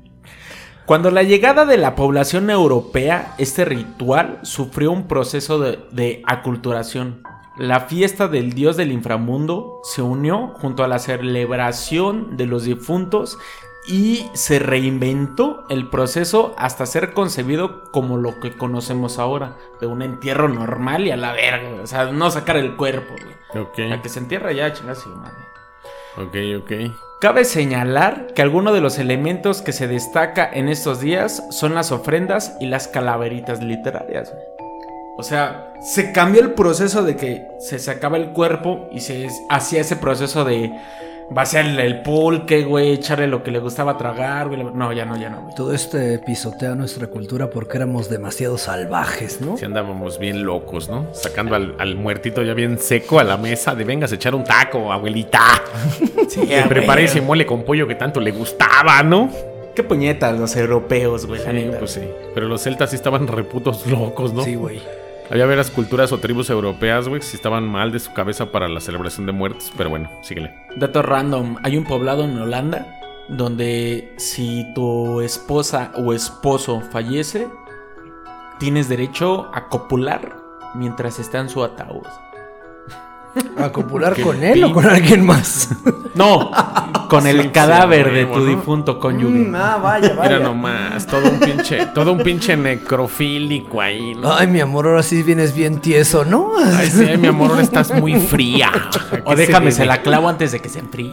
Cuando 0.86 1.10
la 1.10 1.24
llegada 1.24 1.66
de 1.66 1.78
la 1.78 1.96
población 1.96 2.50
europea, 2.50 3.34
este 3.40 3.66
ritual 3.66 4.40
sufrió 4.44 4.92
un 4.92 5.08
proceso 5.08 5.58
de, 5.60 5.80
de 5.92 6.22
aculturación. 6.28 7.24
La 7.58 7.82
fiesta 7.82 8.28
del 8.28 8.54
dios 8.54 8.76
del 8.76 8.92
inframundo 8.92 9.80
se 9.84 10.02
unió 10.02 10.54
junto 10.60 10.84
a 10.84 10.90
la 10.90 11.00
celebración 11.00 12.36
de 12.36 12.48
los 12.48 12.66
difuntos 12.66 13.38
y 13.88 14.30
se 14.34 14.60
reinventó 14.60 15.64
el 15.70 15.90
proceso 15.90 16.54
hasta 16.58 16.86
ser 16.86 17.14
concebido 17.14 17.84
como 17.92 18.18
lo 18.18 18.40
que 18.40 18.58
conocemos 18.58 19.20
ahora, 19.20 19.56
de 19.80 19.88
un 19.88 20.02
entierro 20.02 20.50
normal 20.50 21.06
y 21.08 21.12
a 21.12 21.18
la 21.18 21.32
verga, 21.32 21.82
o 21.82 21.88
sea, 21.88 22.06
no 22.12 22.30
sacar 22.32 22.58
el 22.58 22.76
cuerpo, 22.76 23.14
güey. 23.54 23.88
La 23.90 24.02
que 24.02 24.10
se 24.10 24.20
entierra 24.20 24.52
ya, 24.52 24.74
chingas 24.74 25.06
madre. 25.08 25.38
ok, 26.18 26.64
ok. 26.64 26.96
Cabe 27.22 27.46
señalar 27.46 28.34
que 28.34 28.42
algunos 28.42 28.74
de 28.74 28.82
los 28.82 29.00
elementos 29.00 29.62
que 29.62 29.72
se 29.72 29.88
destaca 29.88 30.50
en 30.52 30.68
estos 30.68 31.00
días 31.00 31.42
son 31.52 31.74
las 31.74 31.94
ofrendas 31.94 32.58
y 32.60 32.66
las 32.66 32.90
calaveritas 32.90 33.64
literarias. 33.64 34.32
güey. 34.32 34.55
O 35.18 35.24
sea, 35.24 35.74
se 35.82 36.12
cambió 36.12 36.42
el 36.42 36.52
proceso 36.52 37.04
de 37.04 37.16
que 37.16 37.48
se 37.60 37.80
sacaba 37.80 38.18
el 38.18 38.32
cuerpo 38.32 38.90
y 38.92 39.00
se 39.00 39.28
hacía 39.50 39.82
ese 39.82 39.96
proceso 39.96 40.44
de 40.44 40.72
vaciarle 41.30 41.86
el 41.86 42.02
pulque, 42.02 42.64
güey, 42.64 42.92
echarle 42.92 43.28
lo 43.28 43.42
que 43.42 43.50
le 43.50 43.60
gustaba 43.60 43.98
tragar, 43.98 44.48
güey. 44.48 44.64
No, 44.64 44.94
ya 44.94 45.06
no, 45.06 45.18
ya 45.18 45.30
no, 45.30 45.42
güey. 45.42 45.56
Todo 45.56 45.74
este 45.74 46.20
pisotea 46.20 46.76
nuestra 46.76 47.08
cultura 47.08 47.50
porque 47.50 47.78
éramos 47.78 48.10
demasiado 48.10 48.58
salvajes, 48.58 49.42
¿no? 49.42 49.58
Si 49.58 49.66
andábamos 49.66 50.20
bien 50.20 50.46
locos, 50.46 50.90
¿no? 50.90 51.08
Sacando 51.14 51.56
al, 51.56 51.76
al 51.80 51.96
muertito 51.96 52.44
ya 52.44 52.54
bien 52.54 52.78
seco 52.78 53.20
a 53.20 53.24
la 53.24 53.38
mesa 53.38 53.74
de 53.74 53.86
vengas 53.86 54.12
a 54.12 54.16
echar 54.16 54.36
un 54.36 54.44
taco, 54.44 54.92
abuelita. 54.92 55.40
Sí, 56.28 56.42
Que 56.48 56.64
prepare 56.64 57.04
ese 57.06 57.22
mole 57.22 57.46
con 57.46 57.64
pollo 57.64 57.88
que 57.88 57.96
tanto 57.96 58.20
le 58.20 58.32
gustaba, 58.32 59.02
¿no? 59.04 59.30
Qué 59.76 59.84
puñetas 59.84 60.38
los 60.38 60.56
europeos, 60.56 61.28
güey. 61.28 61.40
Sí, 61.40 61.72
pues 61.78 61.92
sí. 61.92 62.02
Pero 62.34 62.48
los 62.48 62.62
celtas 62.64 62.90
sí 62.90 62.96
estaban 62.96 63.28
reputos 63.28 63.86
locos, 63.88 64.34
¿no? 64.34 64.44
Sí, 64.44 64.56
güey. 64.56 64.82
Había 65.30 65.46
veras 65.46 65.72
culturas 65.72 66.12
o 66.12 66.20
tribus 66.20 66.50
europeas, 66.50 67.08
güey, 67.08 67.22
sí 67.22 67.36
estaban 67.36 67.68
mal 67.68 67.92
de 67.92 68.00
su 68.00 68.14
cabeza 68.14 68.52
para 68.52 68.68
la 68.68 68.80
celebración 68.80 69.26
de 69.26 69.32
muertos. 69.32 69.72
Pero 69.76 69.90
bueno, 69.90 70.10
síguele. 70.22 70.54
Dato 70.76 71.02
random, 71.02 71.58
hay 71.64 71.78
un 71.78 71.84
poblado 71.84 72.24
en 72.24 72.38
Holanda 72.38 72.86
donde 73.28 74.14
si 74.18 74.72
tu 74.76 75.22
esposa 75.22 75.92
o 75.96 76.14
esposo 76.14 76.82
fallece, 76.92 77.48
tienes 78.60 78.88
derecho 78.88 79.50
a 79.54 79.68
copular 79.68 80.38
mientras 80.76 81.20
está 81.20 81.40
en 81.40 81.50
su 81.50 81.64
ataúd. 81.64 82.06
¿A 83.58 83.70
copular 83.72 84.20
con 84.22 84.44
él 84.44 84.64
o 84.64 84.72
con 84.72 84.86
alguien 84.86 85.26
más? 85.26 85.70
No, 86.14 86.52
con 87.10 87.28
el 87.28 87.42
Sí, 87.44 87.50
cadáver 87.50 88.08
sí, 88.10 88.16
de 88.16 88.26
tu 88.26 88.40
¿no? 88.40 88.46
difunto 88.46 89.00
cónyuge. 89.00 89.50
Mm, 89.50 89.56
ah, 89.56 89.78
vaya, 89.82 90.10
Mira 90.10 90.16
vaya. 90.22 90.40
nomás, 90.40 91.06
todo 91.06 91.30
un 91.30 91.40
pinche, 91.40 91.86
todo 91.88 92.14
un 92.14 92.20
pinche 92.20 92.56
necrofílico 92.56 93.82
ahí, 93.82 94.16
¿no? 94.16 94.34
Ay, 94.34 94.48
mi 94.48 94.60
amor, 94.62 94.88
ahora 94.88 95.04
sí 95.04 95.22
vienes 95.24 95.54
bien 95.54 95.80
tieso, 95.82 96.24
¿no? 96.24 96.52
Ay, 96.58 96.90
sí, 96.90 97.06
ay, 97.10 97.18
mi 97.18 97.28
amor, 97.28 97.52
ahora 97.52 97.64
estás 97.64 97.94
muy 98.00 98.16
fría. 98.20 98.72
O 99.26 99.32
¿Qué 99.32 99.36
déjame, 99.38 99.72
se 99.72 99.78
se 99.78 99.86
la 99.86 100.02
clavo 100.02 100.30
antes 100.30 100.52
de 100.52 100.60
que 100.60 100.70
se 100.70 100.80
enfríe. 100.80 101.12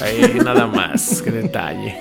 Ay, 0.00 0.38
nada 0.44 0.66
más, 0.66 1.20
qué 1.22 1.30
detalle. 1.30 1.96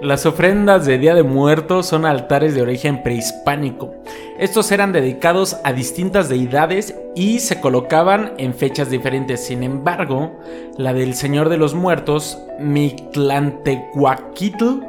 Las 0.00 0.26
ofrendas 0.26 0.84
de 0.86 0.98
Día 0.98 1.14
de 1.14 1.22
Muertos 1.22 1.86
son 1.86 2.04
altares 2.06 2.54
de 2.54 2.62
origen 2.62 3.02
prehispánico. 3.02 3.94
Estos 4.38 4.70
eran 4.70 4.92
dedicados 4.92 5.56
a 5.64 5.72
distintas 5.72 6.28
deidades 6.28 6.94
y 7.14 7.38
se 7.38 7.58
colocaban 7.60 8.34
en 8.36 8.52
fechas 8.52 8.90
diferentes. 8.90 9.46
Sin 9.46 9.62
embargo, 9.62 10.38
la 10.76 10.92
del 10.92 11.14
Señor 11.14 11.48
de 11.48 11.56
los 11.56 11.74
Muertos, 11.74 12.38
Mictlantecuaquitl, 12.60 14.82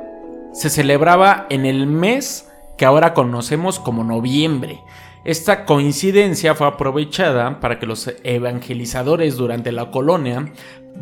se 0.52 0.70
celebraba 0.70 1.48
en 1.50 1.66
el 1.66 1.88
mes 1.88 2.50
que 2.78 2.86
ahora 2.86 3.14
conocemos 3.14 3.80
como 3.80 4.04
noviembre. 4.04 4.82
Esta 5.24 5.64
coincidencia 5.66 6.54
fue 6.54 6.68
aprovechada 6.68 7.62
para 7.62 7.80
que 7.80 7.86
los 7.86 8.14
evangelizadores 8.24 9.38
durante 9.38 9.72
la 9.72 9.92
colonia 9.92 10.52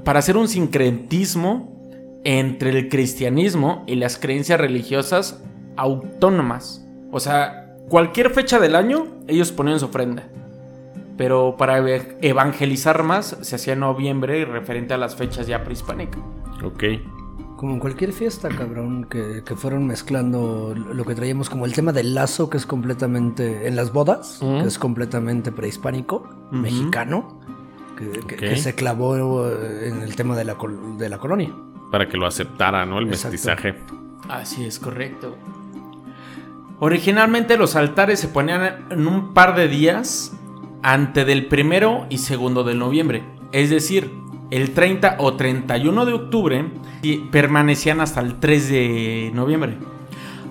para 0.03 0.19
hacer 0.19 0.37
un 0.37 0.47
sincretismo 0.47 1.73
entre 2.23 2.71
el 2.71 2.89
cristianismo 2.89 3.83
y 3.87 3.95
las 3.95 4.17
creencias 4.17 4.59
religiosas 4.59 5.41
autónomas. 5.77 6.85
O 7.11 7.19
sea, 7.19 7.64
cualquier 7.89 8.29
fecha 8.31 8.59
del 8.59 8.75
año 8.75 9.07
ellos 9.27 9.51
ponían 9.51 9.79
su 9.79 9.85
ofrenda. 9.85 10.23
Pero 11.17 11.55
para 11.57 11.77
evangelizar 12.21 13.03
más 13.03 13.37
se 13.41 13.55
hacía 13.55 13.73
en 13.73 13.79
noviembre 13.79 14.43
referente 14.45 14.93
a 14.93 14.97
las 14.97 15.15
fechas 15.15 15.47
ya 15.47 15.63
prehispánicas. 15.63 16.19
Ok. 16.63 16.83
Como 17.55 17.73
en 17.73 17.79
cualquier 17.79 18.11
fiesta, 18.11 18.49
cabrón, 18.49 19.05
que, 19.09 19.41
que 19.45 19.55
fueron 19.55 19.87
mezclando 19.87 20.75
lo 20.75 21.05
que 21.05 21.15
traíamos 21.15 21.49
como 21.49 21.65
el 21.65 21.71
tema 21.73 21.93
del 21.93 22.13
lazo, 22.13 22.49
que 22.49 22.57
es 22.57 22.65
completamente, 22.65 23.65
en 23.67 23.77
las 23.77 23.93
bodas, 23.93 24.39
que 24.41 24.67
es 24.67 24.77
completamente 24.77 25.53
prehispánico, 25.53 26.27
mexicano, 26.51 27.39
que, 27.97 28.09
que- 28.11 28.19
Ok. 28.19 28.39
que 28.41 28.55
se 28.57 28.75
clavó 28.75 29.47
eh, 29.47 29.87
en 29.87 30.01
el 30.01 30.17
tema 30.17 30.35
de 30.35 30.43
la, 30.43 30.57
de 30.97 31.07
la 31.07 31.17
colonia. 31.17 31.53
Para 31.93 32.09
que 32.09 32.17
lo 32.17 32.27
aceptara, 32.27 32.85
¿no? 32.85 32.99
El 32.99 33.07
Exacto. 33.07 33.31
mestizaje. 33.31 33.75
Así 34.27 34.65
es, 34.65 34.77
correcto. 34.77 35.37
Originalmente 36.79 37.57
los 37.57 37.75
altares 37.75 38.19
se 38.19 38.27
ponían 38.27 38.87
en 38.89 39.07
un 39.07 39.33
par 39.33 39.55
de 39.55 39.67
días 39.67 40.33
ante 40.83 41.23
del 41.23 41.47
primero 41.47 42.05
y 42.09 42.17
segundo 42.17 42.63
de 42.63 42.75
noviembre. 42.75 43.23
Es 43.53 43.69
decir, 43.69 44.11
el 44.51 44.73
30 44.73 45.15
o 45.19 45.35
31 45.35 46.05
de 46.05 46.13
octubre 46.13 46.65
y 47.01 47.17
permanecían 47.17 48.01
hasta 48.01 48.19
el 48.19 48.39
3 48.39 48.69
de 48.69 49.31
noviembre. 49.33 49.77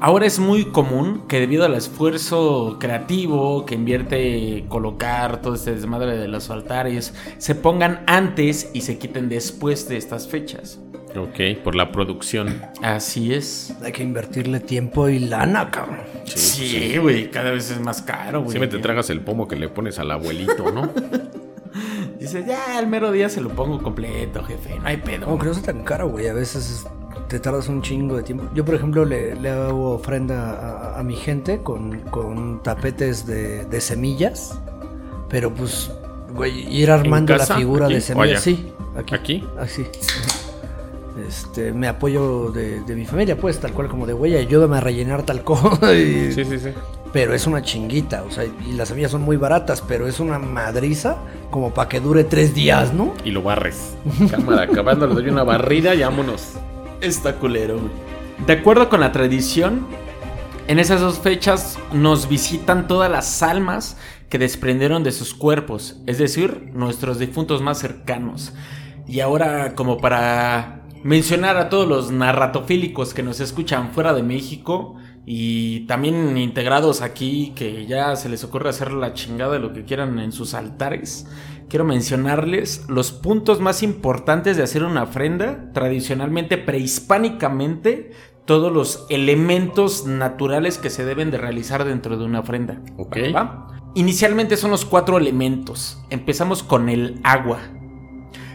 Ahora 0.00 0.26
es 0.26 0.38
muy 0.38 0.66
común 0.66 1.22
que 1.28 1.40
debido 1.40 1.64
al 1.64 1.74
esfuerzo 1.74 2.78
creativo 2.80 3.64
que 3.64 3.74
invierte 3.74 4.64
colocar 4.68 5.40
todo 5.40 5.54
este 5.54 5.74
desmadre 5.74 6.16
de 6.16 6.28
los 6.28 6.50
altares, 6.50 7.14
se 7.38 7.54
pongan 7.54 8.02
antes 8.06 8.70
y 8.74 8.80
se 8.80 8.98
quiten 8.98 9.28
después 9.28 9.88
de 9.88 9.96
estas 9.96 10.26
fechas. 10.28 10.80
Ok, 11.16 11.62
por 11.62 11.74
la 11.74 11.92
producción. 11.92 12.60
Así 12.82 13.32
es. 13.32 13.74
Hay 13.82 13.92
que 13.92 14.02
invertirle 14.02 14.60
tiempo 14.60 15.08
y 15.08 15.18
lana, 15.20 15.70
cabrón. 15.70 16.00
Sí, 16.24 16.96
güey, 16.98 17.30
cada 17.30 17.50
vez 17.52 17.70
es 17.70 17.80
más 17.80 18.02
caro, 18.02 18.40
güey. 18.40 18.50
Siempre 18.50 18.68
te 18.68 18.78
tragas 18.82 19.10
el 19.10 19.20
pomo 19.20 19.46
que 19.46 19.56
le 19.56 19.68
pones 19.68 19.98
al 19.98 20.10
abuelito, 20.10 20.72
¿no? 20.72 20.90
Dices, 22.18 22.46
ya, 22.46 22.78
el 22.78 22.86
mero 22.86 23.12
día 23.12 23.28
se 23.28 23.40
lo 23.40 23.50
pongo 23.50 23.82
completo, 23.82 24.42
jefe, 24.44 24.78
no 24.78 24.86
hay 24.88 24.96
pedo. 24.96 25.26
No 25.36 25.54
sea 25.54 25.62
tan 25.62 25.84
caro, 25.84 26.08
güey. 26.08 26.28
A 26.28 26.32
veces 26.32 26.86
te 27.28 27.38
tardas 27.38 27.68
un 27.68 27.82
chingo 27.82 28.16
de 28.16 28.22
tiempo. 28.22 28.48
Yo, 28.54 28.64
por 28.64 28.74
ejemplo, 28.74 29.04
le, 29.04 29.34
le 29.36 29.50
hago 29.50 29.90
ofrenda 29.92 30.52
a, 30.94 30.98
a 30.98 31.02
mi 31.02 31.16
gente 31.16 31.60
con, 31.62 32.00
con 32.10 32.62
tapetes 32.62 33.26
de, 33.26 33.64
de 33.66 33.80
semillas. 33.80 34.58
Pero 35.28 35.52
pues, 35.52 35.90
güey, 36.32 36.72
ir 36.74 36.90
armando 36.90 37.36
la 37.36 37.46
figura 37.46 37.86
¿Aquí? 37.86 37.94
de 37.94 38.00
semillas. 38.00 38.40
¿O 38.40 38.42
Sí, 38.42 38.72
aquí. 38.96 39.14
¿Aquí? 39.14 39.44
Así. 39.58 39.84
Este, 41.28 41.72
me 41.72 41.86
apoyo 41.86 42.50
de, 42.50 42.80
de 42.82 42.96
mi 42.96 43.06
familia, 43.06 43.36
pues, 43.36 43.60
tal 43.60 43.72
cual 43.72 43.88
como 43.88 44.06
de, 44.06 44.12
güey, 44.14 44.36
ayúdame 44.36 44.78
a 44.78 44.80
rellenar 44.80 45.22
tal 45.22 45.44
cosa. 45.44 45.94
y- 45.94 46.32
Sí, 46.32 46.44
sí, 46.44 46.58
sí. 46.58 46.70
Pero 47.12 47.32
es 47.32 47.46
una 47.46 47.62
chinguita, 47.62 48.24
o 48.24 48.30
sea, 48.32 48.44
y 48.44 48.72
las 48.72 48.88
semillas 48.88 49.12
son 49.12 49.22
muy 49.22 49.36
baratas, 49.36 49.80
pero 49.86 50.08
es 50.08 50.18
una 50.18 50.40
madriza 50.40 51.16
como 51.50 51.72
para 51.72 51.88
que 51.88 52.00
dure 52.00 52.24
tres 52.24 52.54
días, 52.54 52.92
¿no? 52.92 53.14
Y 53.24 53.30
lo 53.30 53.40
barres. 53.42 53.94
Cámara, 54.30 54.62
acabando, 54.62 55.06
le 55.06 55.14
doy 55.14 55.28
una 55.28 55.44
barrida 55.44 55.94
y 55.94 56.00
vámonos. 56.00 56.54
Está 57.00 57.36
culero, 57.36 57.78
güey. 57.78 57.92
De 58.48 58.54
acuerdo 58.54 58.88
con 58.88 58.98
la 58.98 59.12
tradición, 59.12 59.86
en 60.66 60.80
esas 60.80 61.00
dos 61.00 61.20
fechas 61.20 61.78
nos 61.92 62.28
visitan 62.28 62.88
todas 62.88 63.08
las 63.08 63.44
almas 63.44 63.96
que 64.28 64.38
desprendieron 64.38 65.04
de 65.04 65.12
sus 65.12 65.34
cuerpos, 65.34 65.98
es 66.06 66.18
decir, 66.18 66.70
nuestros 66.74 67.20
difuntos 67.20 67.62
más 67.62 67.78
cercanos. 67.78 68.52
Y 69.06 69.20
ahora, 69.20 69.76
como 69.76 69.98
para 69.98 70.80
mencionar 71.04 71.58
a 71.58 71.68
todos 71.68 71.86
los 71.86 72.10
narratofílicos 72.10 73.12
que 73.12 73.22
nos 73.22 73.38
escuchan 73.38 73.92
fuera 73.92 74.14
de 74.14 74.22
México 74.22 74.96
y 75.26 75.80
también 75.86 76.36
integrados 76.36 77.02
aquí, 77.02 77.52
que 77.54 77.86
ya 77.86 78.16
se 78.16 78.30
les 78.30 78.42
ocurre 78.42 78.70
hacer 78.70 78.90
la 78.92 79.12
chingada 79.12 79.52
de 79.52 79.58
lo 79.60 79.74
que 79.74 79.84
quieran 79.84 80.18
en 80.18 80.32
sus 80.32 80.54
altares, 80.54 81.26
quiero 81.68 81.84
mencionarles 81.84 82.86
los 82.88 83.12
puntos 83.12 83.60
más 83.60 83.82
importantes 83.82 84.56
de 84.56 84.62
hacer 84.62 84.82
una 84.82 85.02
ofrenda, 85.02 85.70
tradicionalmente 85.74 86.56
prehispánicamente, 86.56 88.12
todos 88.46 88.72
los 88.72 89.06
elementos 89.10 90.06
naturales 90.06 90.78
que 90.78 90.90
se 90.90 91.04
deben 91.04 91.30
de 91.30 91.38
realizar 91.38 91.84
dentro 91.84 92.16
de 92.16 92.24
una 92.24 92.40
ofrenda. 92.40 92.80
Ok. 92.96 93.16
¿Va? 93.34 93.68
Inicialmente 93.94 94.56
son 94.56 94.70
los 94.70 94.86
cuatro 94.86 95.18
elementos. 95.18 96.02
Empezamos 96.10 96.62
con 96.62 96.88
el 96.88 97.20
agua. 97.22 97.60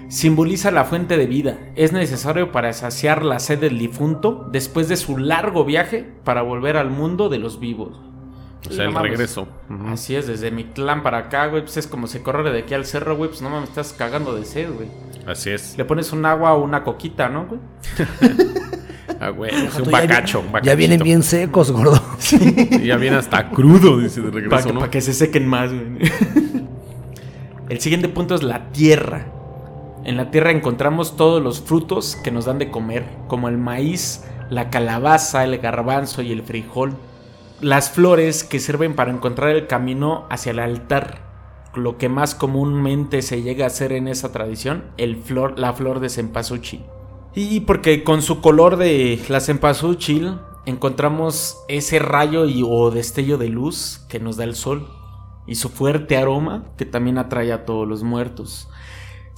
Simboliza 0.09 0.71
la 0.71 0.85
fuente 0.85 1.17
de 1.17 1.27
vida. 1.27 1.57
Es 1.75 1.93
necesario 1.93 2.51
para 2.51 2.73
saciar 2.73 3.23
la 3.23 3.39
sed 3.39 3.59
del 3.59 3.77
difunto 3.77 4.47
después 4.51 4.87
de 4.89 4.97
su 4.97 5.17
largo 5.17 5.63
viaje 5.65 6.05
para 6.23 6.41
volver 6.41 6.77
al 6.77 6.89
mundo 6.89 7.29
de 7.29 7.37
los 7.39 7.59
vivos. 7.59 7.99
O 8.67 8.73
sea, 8.73 8.85
el 8.85 8.91
mames. 8.91 9.11
regreso. 9.11 9.47
Así 9.87 10.15
es, 10.15 10.27
desde 10.27 10.51
mi 10.51 10.65
clan 10.65 11.01
para 11.03 11.19
acá, 11.19 11.45
güey, 11.47 11.61
pues 11.61 11.77
es 11.77 11.87
como 11.87 12.07
se 12.07 12.21
corre 12.21 12.51
de 12.51 12.59
aquí 12.59 12.73
al 12.73 12.85
cerro, 12.85 13.15
güey, 13.15 13.29
pues 13.29 13.41
no 13.41 13.49
mames, 13.49 13.69
estás 13.69 13.93
cagando 13.93 14.35
de 14.35 14.43
sed, 14.45 14.69
güey. 14.73 14.89
Así 15.25 15.51
es. 15.51 15.77
Le 15.77 15.85
pones 15.85 16.11
un 16.11 16.25
agua 16.25 16.53
o 16.53 16.63
una 16.63 16.83
coquita, 16.83 17.29
¿no, 17.29 17.45
güey? 17.45 17.61
Ah, 19.21 19.31
güey. 19.31 19.51
es 19.53 19.75
un 19.77 19.83
Ya 19.85 19.91
bacacho. 19.91 20.39
un 20.39 20.45
Ya 20.45 20.51
bacachito. 20.51 20.77
vienen 20.77 20.99
bien 21.03 21.23
secos, 21.23 21.71
gordo. 21.71 22.01
Y 22.71 22.85
ya 22.87 22.95
viene 22.95 23.17
hasta 23.17 23.49
crudo, 23.49 23.97
dice 23.99 24.21
de 24.21 24.29
Para 24.29 24.41
regreso, 24.43 24.67
que, 24.67 24.73
¿no? 24.73 24.79
pa' 24.79 24.89
que 24.89 25.01
se 25.01 25.13
sequen 25.13 25.45
más, 25.45 25.71
güey. 25.73 25.87
El 27.69 27.79
siguiente 27.81 28.07
punto 28.07 28.35
es 28.35 28.43
la 28.43 28.71
tierra. 28.71 29.25
En 30.03 30.15
la 30.15 30.31
tierra 30.31 30.51
encontramos 30.51 31.17
todos 31.17 31.41
los 31.41 31.61
frutos 31.61 32.15
que 32.23 32.31
nos 32.31 32.45
dan 32.45 32.57
de 32.57 32.71
comer, 32.71 33.05
como 33.27 33.49
el 33.49 33.57
maíz, 33.57 34.23
la 34.49 34.69
calabaza, 34.69 35.43
el 35.43 35.57
garbanzo 35.57 36.21
y 36.21 36.31
el 36.31 36.43
frijol. 36.43 36.95
Las 37.61 37.91
flores 37.91 38.43
que 38.43 38.59
sirven 38.59 38.95
para 38.95 39.11
encontrar 39.11 39.49
el 39.49 39.67
camino 39.67 40.25
hacia 40.29 40.51
el 40.51 40.59
altar. 40.59 41.27
Lo 41.75 41.97
que 41.97 42.07
más 42.07 42.33
comúnmente 42.33 43.21
se 43.21 43.41
llega 43.41 43.65
a 43.65 43.67
hacer 43.67 43.91
en 43.91 44.07
esa 44.07 44.31
tradición, 44.31 44.85
la 45.57 45.73
flor 45.73 45.99
de 45.99 46.09
cempasúchil. 46.09 46.81
Y 47.35 47.59
porque 47.61 48.03
con 48.03 48.21
su 48.21 48.41
color 48.41 48.77
de 48.77 49.21
la 49.27 49.41
cempasúchil 49.41 50.39
encontramos 50.65 51.57
ese 51.67 51.99
rayo 51.99 52.45
o 52.67 52.89
destello 52.89 53.37
de 53.37 53.49
luz 53.49 54.05
que 54.09 54.19
nos 54.19 54.37
da 54.37 54.45
el 54.45 54.55
sol 54.55 54.87
y 55.45 55.55
su 55.55 55.69
fuerte 55.69 56.17
aroma 56.17 56.65
que 56.77 56.85
también 56.85 57.17
atrae 57.17 57.51
a 57.51 57.65
todos 57.65 57.87
los 57.87 58.03
muertos. 58.03 58.69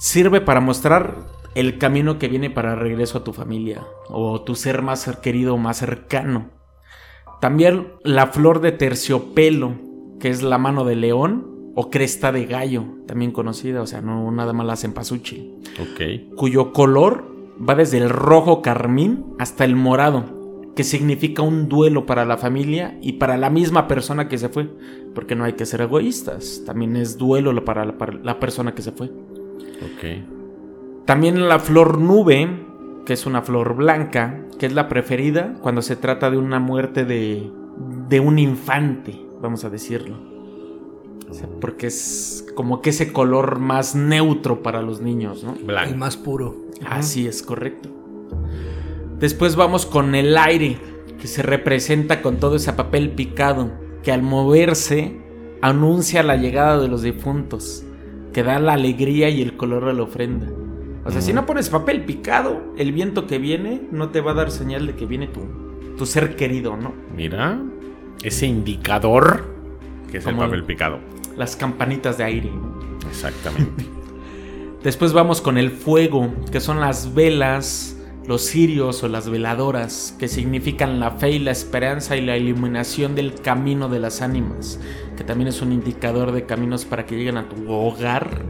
Sirve 0.02 0.40
para 0.40 0.60
mostrar 0.60 1.14
el 1.54 1.78
camino 1.78 2.18
que 2.18 2.26
viene 2.26 2.50
para 2.50 2.74
regreso 2.74 3.18
a 3.18 3.22
tu 3.22 3.32
familia 3.32 3.86
o 4.08 4.42
tu 4.42 4.56
ser 4.56 4.82
más 4.82 5.08
querido, 5.22 5.56
más 5.58 5.76
cercano. 5.76 6.50
También 7.40 7.86
la 8.02 8.26
flor 8.26 8.60
de 8.60 8.72
terciopelo, 8.72 9.76
que 10.18 10.28
es 10.28 10.42
la 10.42 10.58
mano 10.58 10.84
de 10.84 10.96
león 10.96 11.70
o 11.76 11.88
cresta 11.88 12.32
de 12.32 12.46
gallo, 12.46 12.84
también 13.06 13.30
conocida, 13.30 13.80
o 13.80 13.86
sea, 13.86 14.00
no 14.00 14.28
nada 14.32 14.52
más 14.52 14.66
la 14.66 14.74
cempasúchil 14.74 15.60
Ok. 15.80 16.34
cuyo 16.36 16.72
color 16.72 17.24
va 17.56 17.76
desde 17.76 17.98
el 17.98 18.10
rojo 18.10 18.60
carmín 18.60 19.24
hasta 19.38 19.64
el 19.64 19.76
morado, 19.76 20.24
que 20.74 20.82
significa 20.82 21.42
un 21.42 21.68
duelo 21.68 22.06
para 22.06 22.24
la 22.24 22.38
familia 22.38 22.98
y 23.02 23.12
para 23.12 23.36
la 23.36 23.50
misma 23.50 23.86
persona 23.86 24.26
que 24.26 24.38
se 24.38 24.48
fue, 24.48 24.68
porque 25.14 25.36
no 25.36 25.44
hay 25.44 25.52
que 25.52 25.64
ser 25.64 25.80
egoístas, 25.80 26.64
también 26.66 26.96
es 26.96 27.18
duelo 27.18 27.64
para 27.64 27.84
la, 27.84 27.98
para 27.98 28.14
la 28.14 28.40
persona 28.40 28.74
que 28.74 28.82
se 28.82 28.90
fue. 28.90 29.08
Ok. 29.82 31.04
También 31.04 31.48
la 31.48 31.58
flor 31.58 31.98
nube, 31.98 32.48
que 33.04 33.12
es 33.12 33.26
una 33.26 33.42
flor 33.42 33.74
blanca, 33.74 34.40
que 34.58 34.66
es 34.66 34.72
la 34.72 34.88
preferida 34.88 35.54
cuando 35.60 35.82
se 35.82 35.96
trata 35.96 36.30
de 36.30 36.38
una 36.38 36.60
muerte 36.60 37.04
de, 37.04 37.50
de 38.08 38.20
un 38.20 38.38
infante, 38.38 39.20
vamos 39.40 39.64
a 39.64 39.70
decirlo. 39.70 40.16
O 41.28 41.34
sea, 41.34 41.48
porque 41.60 41.86
es 41.86 42.46
como 42.54 42.82
que 42.82 42.90
ese 42.90 43.12
color 43.12 43.58
más 43.58 43.94
neutro 43.94 44.62
para 44.62 44.82
los 44.82 45.00
niños, 45.00 45.42
¿no? 45.42 45.54
El 45.54 45.64
Blanco. 45.64 45.96
más 45.96 46.16
puro. 46.16 46.56
Así 46.86 47.26
es 47.26 47.42
correcto. 47.42 47.88
Después 49.18 49.56
vamos 49.56 49.86
con 49.86 50.14
el 50.14 50.36
aire, 50.36 50.78
que 51.18 51.26
se 51.26 51.42
representa 51.42 52.20
con 52.20 52.36
todo 52.36 52.56
ese 52.56 52.72
papel 52.72 53.12
picado, 53.12 53.70
que 54.02 54.12
al 54.12 54.22
moverse 54.22 55.20
anuncia 55.62 56.22
la 56.22 56.36
llegada 56.36 56.78
de 56.78 56.88
los 56.88 57.02
difuntos, 57.02 57.84
que 58.32 58.42
da 58.42 58.58
la 58.58 58.74
alegría 58.74 59.28
y 59.28 59.42
el 59.42 59.56
color 59.56 59.84
de 59.86 59.94
la 59.94 60.02
ofrenda. 60.02 60.48
O 61.04 61.10
sea, 61.10 61.20
si 61.20 61.32
no 61.32 61.46
pones 61.46 61.68
papel 61.68 62.04
picado, 62.04 62.62
el 62.78 62.92
viento 62.92 63.26
que 63.26 63.38
viene 63.38 63.82
no 63.90 64.10
te 64.10 64.20
va 64.20 64.30
a 64.32 64.34
dar 64.34 64.50
señal 64.50 64.86
de 64.86 64.94
que 64.94 65.04
viene 65.06 65.26
tu, 65.26 65.40
tu 65.98 66.06
ser 66.06 66.36
querido, 66.36 66.76
¿no? 66.76 66.94
Mira, 67.14 67.60
ese 68.22 68.46
indicador 68.46 69.44
que 70.10 70.18
es 70.18 70.26
el 70.26 70.32
Como 70.32 70.44
el- 70.44 70.50
papel 70.50 70.64
picado. 70.64 70.98
Las 71.36 71.56
campanitas 71.56 72.18
de 72.18 72.24
aire. 72.24 72.50
¿no? 72.50 73.08
Exactamente. 73.08 73.84
Después 74.82 75.12
vamos 75.12 75.40
con 75.40 75.58
el 75.58 75.70
fuego, 75.70 76.32
que 76.50 76.60
son 76.60 76.80
las 76.80 77.14
velas, 77.14 77.96
los 78.26 78.42
cirios 78.42 79.02
o 79.02 79.08
las 79.08 79.28
veladoras, 79.28 80.14
que 80.18 80.28
significan 80.28 81.00
la 81.00 81.12
fe 81.12 81.32
y 81.32 81.38
la 81.38 81.50
esperanza 81.50 82.16
y 82.16 82.20
la 82.20 82.36
iluminación 82.36 83.14
del 83.14 83.34
camino 83.34 83.88
de 83.88 83.98
las 83.98 84.22
ánimas, 84.22 84.78
que 85.16 85.24
también 85.24 85.48
es 85.48 85.60
un 85.62 85.72
indicador 85.72 86.32
de 86.32 86.46
caminos 86.46 86.84
para 86.84 87.06
que 87.06 87.16
lleguen 87.16 87.36
a 87.36 87.48
tu 87.48 87.70
hogar. 87.70 88.42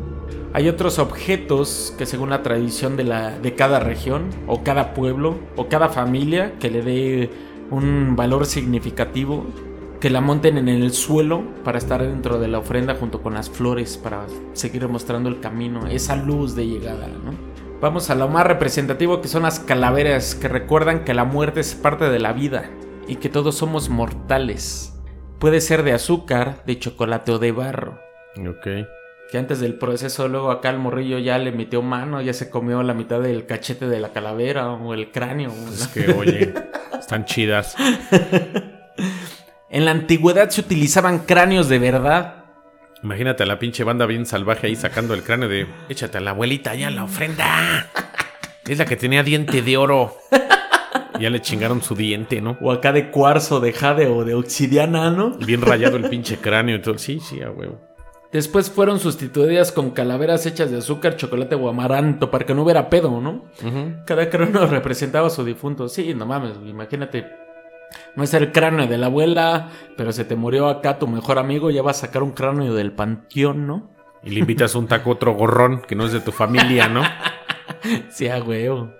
Hay 0.52 0.68
otros 0.68 0.98
objetos 0.98 1.94
que 1.96 2.04
según 2.04 2.30
la 2.30 2.42
tradición 2.42 2.96
de, 2.96 3.04
la, 3.04 3.38
de 3.38 3.54
cada 3.54 3.80
región, 3.80 4.28
o 4.46 4.62
cada 4.62 4.92
pueblo, 4.92 5.38
o 5.56 5.68
cada 5.68 5.88
familia, 5.88 6.58
que 6.58 6.70
le 6.70 6.82
dé 6.82 7.30
un 7.70 8.16
valor 8.16 8.44
significativo, 8.44 9.46
que 9.98 10.10
la 10.10 10.20
monten 10.20 10.58
en 10.58 10.68
el 10.68 10.92
suelo 10.92 11.42
para 11.64 11.78
estar 11.78 12.02
dentro 12.02 12.38
de 12.38 12.48
la 12.48 12.58
ofrenda 12.58 12.96
junto 12.96 13.22
con 13.22 13.34
las 13.34 13.48
flores 13.48 13.96
para 13.96 14.26
seguir 14.52 14.86
mostrando 14.88 15.28
el 15.28 15.40
camino, 15.40 15.86
esa 15.86 16.16
luz 16.16 16.54
de 16.56 16.66
llegada, 16.66 17.06
¿no? 17.06 17.51
Vamos 17.82 18.10
a 18.10 18.14
lo 18.14 18.28
más 18.28 18.46
representativo 18.46 19.20
que 19.20 19.26
son 19.26 19.42
las 19.42 19.58
calaveras 19.58 20.36
que 20.36 20.46
recuerdan 20.46 21.02
que 21.02 21.14
la 21.14 21.24
muerte 21.24 21.58
es 21.58 21.74
parte 21.74 22.08
de 22.08 22.20
la 22.20 22.32
vida 22.32 22.70
y 23.08 23.16
que 23.16 23.28
todos 23.28 23.56
somos 23.56 23.88
mortales. 23.88 24.94
Puede 25.40 25.60
ser 25.60 25.82
de 25.82 25.92
azúcar, 25.92 26.62
de 26.64 26.78
chocolate 26.78 27.32
o 27.32 27.40
de 27.40 27.50
barro. 27.50 27.98
ok. 28.36 28.86
Que 29.32 29.38
antes 29.38 29.58
del 29.58 29.74
proceso 29.74 30.28
luego 30.28 30.52
acá 30.52 30.70
el 30.70 30.78
morrillo 30.78 31.18
ya 31.18 31.38
le 31.38 31.50
metió 31.50 31.82
mano, 31.82 32.22
ya 32.22 32.32
se 32.34 32.50
comió 32.50 32.84
la 32.84 32.94
mitad 32.94 33.18
del 33.18 33.46
cachete 33.46 33.88
de 33.88 33.98
la 33.98 34.12
calavera 34.12 34.70
o 34.70 34.94
el 34.94 35.10
cráneo. 35.10 35.50
¿no? 35.50 35.72
Es 35.72 35.88
que, 35.88 36.12
oye, 36.12 36.54
están 36.96 37.24
chidas. 37.24 37.74
En 39.70 39.86
la 39.86 39.90
antigüedad 39.92 40.50
se 40.50 40.60
utilizaban 40.60 41.20
cráneos 41.20 41.70
de 41.70 41.78
verdad 41.78 42.41
Imagínate 43.02 43.42
a 43.42 43.46
la 43.46 43.58
pinche 43.58 43.82
banda 43.82 44.06
bien 44.06 44.26
salvaje 44.26 44.68
ahí 44.68 44.76
sacando 44.76 45.14
el 45.14 45.22
cráneo 45.22 45.48
de. 45.48 45.66
Échate 45.88 46.18
a 46.18 46.20
la 46.20 46.30
abuelita 46.30 46.74
ya 46.74 46.90
la 46.90 47.04
ofrenda. 47.04 47.90
Es 48.66 48.78
la 48.78 48.84
que 48.84 48.96
tenía 48.96 49.22
diente 49.22 49.60
de 49.60 49.76
oro. 49.76 50.16
Ya 51.18 51.30
le 51.30 51.40
chingaron 51.40 51.82
su 51.82 51.94
diente, 51.94 52.40
¿no? 52.40 52.56
O 52.60 52.72
acá 52.72 52.92
de 52.92 53.10
cuarzo, 53.10 53.60
de 53.60 53.72
jade 53.72 54.06
o 54.06 54.24
de 54.24 54.34
obsidiana, 54.34 55.10
¿no? 55.10 55.30
Bien 55.38 55.60
rayado 55.60 55.96
el 55.96 56.08
pinche 56.08 56.38
cráneo 56.38 56.76
y 56.76 56.80
todo. 56.80 56.98
Sí, 56.98 57.20
sí, 57.20 57.42
a 57.42 57.50
huevo. 57.50 57.80
Después 58.32 58.70
fueron 58.70 58.98
sustituidas 58.98 59.72
con 59.72 59.90
calaveras 59.90 60.46
hechas 60.46 60.70
de 60.70 60.78
azúcar, 60.78 61.16
chocolate 61.16 61.54
o 61.54 61.68
amaranto 61.68 62.30
para 62.30 62.46
que 62.46 62.54
no 62.54 62.62
hubiera 62.62 62.88
pedo, 62.88 63.20
¿no? 63.20 63.44
Cada 64.06 64.30
cráneo 64.30 64.66
representaba 64.70 65.26
a 65.26 65.30
su 65.30 65.44
difunto. 65.44 65.88
Sí, 65.88 66.14
no 66.14 66.24
mames, 66.24 66.52
imagínate. 66.64 67.41
No 68.16 68.24
es 68.24 68.34
el 68.34 68.52
cráneo 68.52 68.86
de 68.86 68.98
la 68.98 69.06
abuela, 69.06 69.68
pero 69.96 70.12
se 70.12 70.24
te 70.24 70.36
murió 70.36 70.68
acá 70.68 70.98
tu 70.98 71.06
mejor 71.06 71.38
amigo, 71.38 71.70
ya 71.70 71.82
vas 71.82 71.98
a 71.98 72.06
sacar 72.06 72.22
un 72.22 72.32
cráneo 72.32 72.74
del 72.74 72.92
panteón, 72.92 73.66
¿no? 73.66 73.90
Y 74.22 74.30
le 74.30 74.40
invitas 74.40 74.74
un 74.74 74.86
taco 74.86 75.10
otro 75.10 75.34
gorrón 75.34 75.82
que 75.82 75.94
no 75.96 76.04
es 76.06 76.12
de 76.12 76.20
tu 76.20 76.32
familia, 76.32 76.88
¿no? 76.88 77.02
Sí, 78.10 78.28
a 78.28 78.40
huevo. 78.42 78.92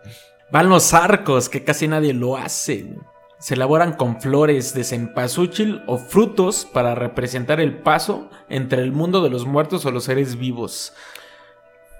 Van 0.50 0.68
los 0.68 0.92
arcos, 0.92 1.49
que 1.49 1.62
casi 1.62 1.87
nadie 1.87 2.12
lo 2.14 2.37
hace. 2.37 2.96
Se 3.38 3.54
elaboran 3.54 3.92
con 3.92 4.20
flores 4.20 4.75
de 4.75 4.82
cempasúchil 4.82 5.82
o 5.87 5.99
frutos 5.99 6.64
para 6.72 6.94
representar 6.94 7.61
el 7.61 7.78
paso 7.78 8.28
entre 8.49 8.82
el 8.82 8.90
mundo 8.92 9.22
de 9.22 9.30
los 9.30 9.46
muertos 9.46 9.84
o 9.87 9.90
los 9.92 10.04
seres 10.04 10.37
vivos. 10.37 10.94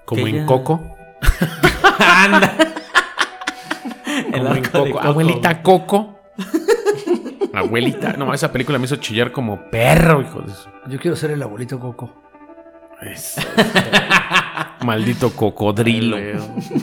Como 0.05 0.27
en 0.27 0.35
ya- 0.37 0.45
Coco. 0.45 0.81
¡Anda! 1.99 2.53
Como 4.31 4.55
en. 4.55 4.63
Coco. 4.65 4.99
Abuelita 4.99 5.61
Coco. 5.61 6.19
Abuelita. 7.53 8.13
No, 8.13 8.33
esa 8.33 8.51
película 8.51 8.79
me 8.79 8.85
hizo 8.85 8.95
chillar 8.97 9.31
como 9.31 9.69
perro, 9.69 10.21
hijo 10.21 10.41
de 10.41 10.53
su. 10.53 10.69
Yo 10.89 10.99
quiero 10.99 11.15
ser 11.15 11.31
el 11.31 11.41
abuelito 11.43 11.79
Coco. 11.79 12.23
Eso. 13.01 13.41
Maldito 14.85 15.31
cocodrilo. 15.31 16.17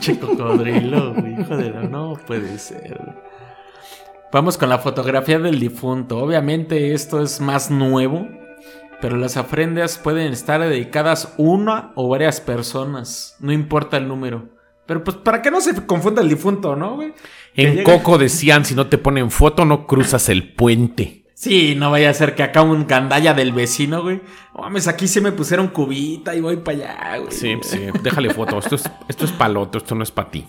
Che 0.00 0.18
cocodrilo, 0.18 1.14
hijo 1.26 1.56
de 1.56 1.70
la... 1.70 1.82
No 1.82 2.14
puede 2.26 2.58
ser. 2.58 2.98
Vamos 4.32 4.56
con 4.56 4.68
la 4.68 4.78
fotografía 4.78 5.38
del 5.38 5.58
difunto. 5.58 6.18
Obviamente 6.18 6.94
esto 6.94 7.22
es 7.22 7.40
más 7.40 7.70
nuevo, 7.70 8.28
pero 9.00 9.16
las 9.16 9.36
ofrendas 9.36 9.98
pueden 9.98 10.32
estar 10.32 10.60
dedicadas 10.60 11.34
una 11.36 11.92
o 11.94 12.08
varias 12.08 12.40
personas. 12.40 13.36
No 13.40 13.52
importa 13.52 13.96
el 13.96 14.08
número. 14.08 14.59
Pero 14.90 15.04
pues 15.04 15.18
para 15.18 15.40
que 15.40 15.52
no 15.52 15.60
se 15.60 15.86
confunda 15.86 16.20
el 16.20 16.28
difunto, 16.28 16.74
¿no, 16.74 16.96
güey? 16.96 17.14
En 17.54 17.74
llegue- 17.76 17.84
Coco 17.84 18.18
decían, 18.18 18.64
si 18.64 18.74
no 18.74 18.88
te 18.88 18.98
ponen 18.98 19.30
foto, 19.30 19.64
no 19.64 19.86
cruzas 19.86 20.28
el 20.28 20.52
puente. 20.52 21.26
Sí, 21.36 21.76
no 21.76 21.92
vaya 21.92 22.10
a 22.10 22.14
ser 22.14 22.34
que 22.34 22.42
acá 22.42 22.62
un 22.62 22.88
gandalla 22.88 23.32
del 23.32 23.52
vecino, 23.52 24.02
güey. 24.02 24.20
Mames, 24.52 24.88
aquí 24.88 25.06
se 25.06 25.20
me 25.20 25.30
pusieron 25.30 25.68
cubita 25.68 26.34
y 26.34 26.40
voy 26.40 26.56
para 26.56 26.76
allá, 26.78 27.18
güey. 27.18 27.30
Sí, 27.30 27.56
sí. 27.62 27.78
Déjale 28.02 28.34
foto. 28.34 28.58
Esto 28.58 28.74
es, 28.74 28.90
esto 29.08 29.24
es 29.26 29.30
paloto, 29.30 29.78
esto 29.78 29.94
no 29.94 30.02
es 30.02 30.10
para 30.10 30.28
ti. 30.28 30.44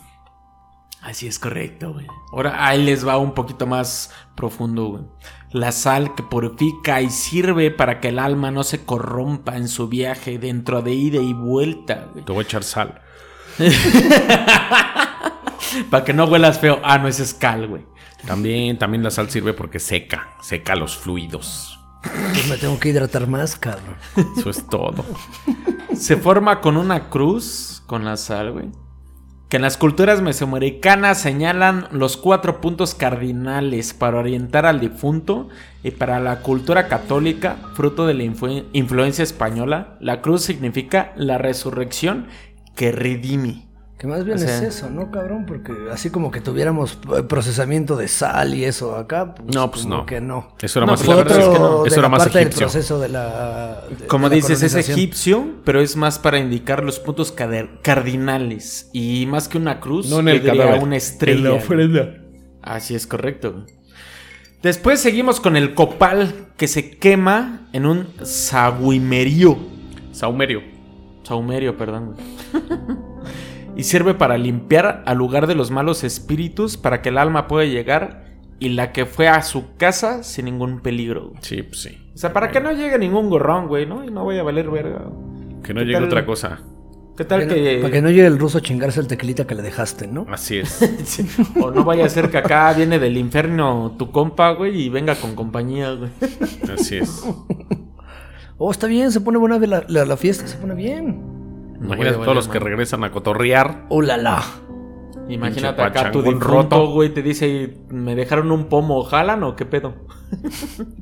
Así 1.04 1.27
es 1.27 1.38
correcto, 1.38 1.93
güey. 1.93 2.08
Ahora 2.32 2.65
ahí 2.67 2.84
les 2.84 3.08
va 3.08 3.17
un 3.19 3.34
poquito 3.36 3.67
más 3.67 4.12
profundo, 4.36 4.86
güey. 4.88 5.04
La 5.51 5.71
sal 5.71 6.15
que 6.15 6.23
purifica 6.23 6.99
y 7.01 7.12
sirve 7.12 7.69
para 7.69 7.99
que 7.99 8.08
el 8.08 8.17
alma 8.17 8.49
no 8.49 8.63
se 8.63 8.84
corrompa 8.84 9.58
en 9.58 9.67
su 9.67 9.88
viaje 9.88 10.39
dentro 10.39 10.82
de 10.82 10.93
ida 10.95 11.21
y 11.21 11.34
vuelta, 11.34 12.08
güey. 12.12 12.25
Te 12.25 12.32
voy 12.32 12.39
a 12.43 12.45
echar 12.47 12.63
sal. 12.63 13.01
Para 15.90 16.04
que 16.04 16.14
no 16.14 16.26
huelas 16.26 16.60
feo. 16.60 16.80
Ah, 16.84 16.98
no, 16.98 17.08
ese 17.08 17.24
es 17.24 17.34
cal, 17.34 17.68
güey. 17.68 17.84
También, 18.26 18.78
también 18.78 19.04
la 19.04 19.12
sal 19.12 19.30
sirve 19.30 19.54
porque 19.54 19.80
seca, 19.80 20.30
seca 20.42 20.76
los 20.76 20.98
fluidos. 20.98 21.80
Pues 22.04 22.48
me 22.50 22.58
tengo 22.58 22.80
que 22.80 22.90
hidratar 22.90 23.28
más, 23.28 23.56
cabrón. 23.56 23.96
Eso 24.38 24.50
es 24.50 24.68
todo. 24.68 25.06
Se 25.96 26.18
forma 26.18 26.62
con 26.62 26.78
una 26.78 27.10
cruz 27.10 27.84
con 27.88 28.06
la 28.06 28.18
sal, 28.18 28.52
güey. 28.52 28.70
Que 29.50 29.58
en 29.58 29.64
las 29.64 29.76
culturas 29.76 30.22
mesoamericanas 30.22 31.20
señalan 31.20 31.88
los 31.92 32.16
cuatro 32.16 32.62
puntos 32.62 32.96
cardinales 32.96 33.94
para 33.94 34.18
orientar 34.20 34.66
al 34.66 34.80
difunto 34.80 35.50
y 35.84 35.92
para 35.92 36.22
la 36.22 36.38
cultura 36.40 36.88
católica, 36.88 37.58
fruto 37.74 38.08
de 38.08 38.14
la 38.14 38.24
influ- 38.24 38.66
influencia 38.72 39.24
española, 39.24 39.98
la 40.00 40.22
cruz 40.22 40.44
significa 40.44 41.12
la 41.18 41.38
resurrección 41.38 42.28
que 42.82 42.91
redime. 42.91 43.67
Que 44.00 44.08
más 44.08 44.26
bien 44.26 44.38
O 44.38 44.39
sea- 44.39 44.56
es 44.58 44.63
eso, 44.63 44.89
¿no, 44.89 45.12
cabrón? 45.12 45.46
Porque 45.46 45.72
así 45.91 46.10
como 46.10 46.32
que 46.32 46.41
tuviéramos 46.41 46.98
eh, 47.15 47.22
procesamiento 47.22 47.96
de 47.96 48.08
sal 48.08 48.56
y 48.56 48.65
eso 48.65 48.96
acá, 48.96 49.36
pues, 49.36 49.54
No, 49.54 49.70
pues 49.70 49.84
como 49.84 49.98
no. 49.98 50.06
que 50.08 50.20
no. 50.20 50.56
Eso 50.60 50.80
era 50.80 50.88
No, 50.88 50.94
más, 50.94 51.06
la 51.08 51.15
verdad 51.17 51.38
es 51.39 51.46
otro 51.46 51.54
que 51.54 51.60
no. 51.60 51.84
de 51.84 51.88
Eso 51.89 51.96
la 51.98 52.00
era 52.02 52.10
más 52.10 52.20
parte 52.24 52.39
del 52.39 52.48
egipcio. 52.48 52.65
proceso 52.65 53.00
de 53.00 53.10
la... 53.10 53.84
de- 54.00 54.08
Como 54.08 54.28
de 54.30 54.36
la 54.38 54.48
dices, 54.48 54.63
es 54.63 54.74
egipcio, 54.89 55.48
pero 55.63 55.80
es 55.82 55.96
más 55.96 56.17
para 56.17 56.39
indicar 56.39 56.84
los 56.84 57.00
puntos 57.00 57.32
cardinales. 57.84 58.89
Y 58.91 59.28
más 59.28 59.48
que 59.48 59.60
una 59.60 59.80
cruz, 59.80 60.10
No 60.10 60.20
en 60.22 60.30
el 60.30 60.38
yo 60.41 60.46
diría 60.46 60.63
cadáver. 60.63 60.84
una 60.84 60.98
estrella. 60.98 61.62
En 61.70 61.94
la. 61.94 62.13
Así 62.63 62.96
es 62.96 63.06
correcto. 63.06 63.67
Después 64.63 65.00
seguimos 65.00 65.39
con 65.39 65.56
el 65.56 65.76
copal 65.76 66.48
que 66.58 66.67
se 66.67 66.98
quema 66.98 67.67
en 67.74 67.86
un 67.86 68.08
sahuimerio. 68.24 69.60
Saumerio. 70.12 70.62
Saumerio, 71.24 71.78
perdón. 71.78 72.15
y 73.76 73.84
sirve 73.84 74.14
para 74.14 74.38
limpiar 74.38 75.04
al 75.06 75.18
lugar 75.18 75.48
de 75.48 75.56
los 75.56 75.72
malos 75.72 76.04
espíritus 76.04 76.78
para 76.78 77.02
que 77.02 77.10
el 77.10 77.18
alma 77.18 77.48
pueda 77.48 77.66
llegar 77.66 78.26
y 78.60 78.70
la 78.70 78.92
que 78.92 79.06
fue 79.06 79.28
a 79.28 79.42
su 79.42 79.76
casa 79.78 80.24
sin 80.24 80.46
ningún 80.46 80.82
peligro. 80.82 81.30
güey. 81.30 81.40
Sí, 81.42 81.64
pues 81.64 81.82
sí. 81.82 81.98
O 82.14 82.18
sea, 82.18 82.32
para 82.34 82.52
que 82.52 82.60
no 82.60 82.72
llegue 82.72 82.98
ningún 83.00 83.30
gorrón, 83.30 83.68
güey, 83.68 83.86
¿no? 83.88 84.04
Y 84.04 84.12
no 84.12 84.26
vaya 84.26 84.42
a 84.42 84.44
valer 84.44 84.70
verga. 84.70 85.06
Que 85.64 85.74
no 85.74 85.80
¿Qué 85.80 85.86
llegue 85.86 85.94
tal? 85.98 86.04
otra 86.06 86.26
cosa. 86.26 86.60
¿Qué 87.18 87.26
tal 87.26 87.42
Para 87.44 87.54
que, 87.54 87.78
para 87.82 87.92
que 87.92 88.02
no 88.02 88.10
llegue 88.10 88.26
el 88.26 88.40
ruso 88.40 88.60
a 88.60 88.62
chingarse 88.62 89.00
el 89.00 89.08
tequilita 89.08 89.46
que 89.46 89.54
le 89.56 89.62
dejaste, 89.62 90.08
¿no? 90.08 90.26
Así 90.30 90.58
es. 90.58 90.70
Sí. 91.04 91.28
O 91.62 91.72
no 91.72 91.84
vaya 91.84 92.06
a 92.06 92.10
ser 92.10 92.30
que 92.30 92.38
acá 92.38 92.72
viene 92.74 93.00
del 93.00 93.18
infierno 93.18 93.96
tu 93.98 94.12
compa, 94.12 94.52
güey, 94.52 94.80
y 94.84 94.90
venga 94.90 95.16
con 95.16 95.36
compañía, 95.36 95.92
güey. 95.94 96.10
Así 96.74 96.98
es. 96.98 97.24
Oh, 98.64 98.70
está 98.70 98.86
bien, 98.86 99.12
se 99.12 99.22
pone 99.22 99.40
buena 99.40 99.58
la- 99.58 100.06
la 100.06 100.18
fiesta, 100.18 100.46
se 100.46 100.56
pone 100.56 100.76
bien. 100.76 101.20
Imagínate 101.82 102.17
todos 102.24 102.36
los 102.36 102.48
que 102.48 102.60
regresan 102.60 103.04
a 103.04 103.12
cotorrear. 103.12 103.86
Oh, 103.89 104.02
la 104.02 104.17
la. 104.17 104.44
Imagínate 105.30 105.82
acá 105.82 106.12
tu 106.12 106.22
roto. 106.39 106.88
güey, 106.91 107.10
te 107.13 107.22
dice, 107.22 107.78
me 107.89 108.15
dejaron 108.15 108.52
un 108.52 108.65
pomo, 108.65 109.04
¿jalan 109.04 109.44
o 109.44 109.56
qué 109.56 109.65
pedo? 109.65 109.96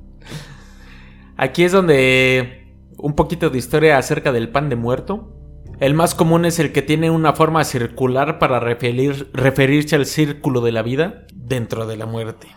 Aquí 1.38 1.63
es 1.63 1.72
donde 1.72 2.68
un 2.98 3.13
poquito 3.13 3.50
de 3.50 3.58
historia 3.58 3.98
acerca 3.98 4.32
del 4.32 4.50
pan 4.50 4.70
de 4.70 4.76
muerto. 4.76 5.36
El 5.80 5.94
más 5.94 6.13
común 6.13 6.44
es 6.46 6.60
el 6.60 6.74
que 6.74 6.82
tiene 6.82 7.10
una 7.10 7.34
forma 7.34 7.63
circular 7.63 8.38
para 8.39 8.60
referir- 8.60 9.30
referirse 9.34 9.96
al 9.96 10.06
círculo 10.06 10.60
de 10.62 10.74
la 10.74 10.82
vida 10.82 11.26
dentro 11.34 11.88
de 11.88 11.96
la 11.96 12.06
muerte. 12.06 12.48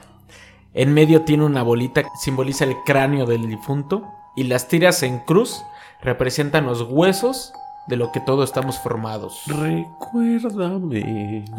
En 0.75 0.93
medio 0.93 1.23
tiene 1.23 1.45
una 1.45 1.63
bolita 1.63 2.03
que 2.03 2.09
simboliza 2.21 2.65
el 2.65 2.75
cráneo 2.85 3.25
del 3.27 3.47
difunto 3.47 4.05
y 4.37 4.45
las 4.45 4.67
tiras 4.69 5.03
en 5.05 5.21
cruz 5.21 5.63
representan 6.03 6.67
los 6.67 6.83
huesos 6.83 7.53
de 7.89 7.97
lo 7.97 8.11
que 8.13 8.21
todos 8.21 8.49
estamos 8.49 8.79
formados. 8.79 9.43
Recuérdame. 9.47 11.45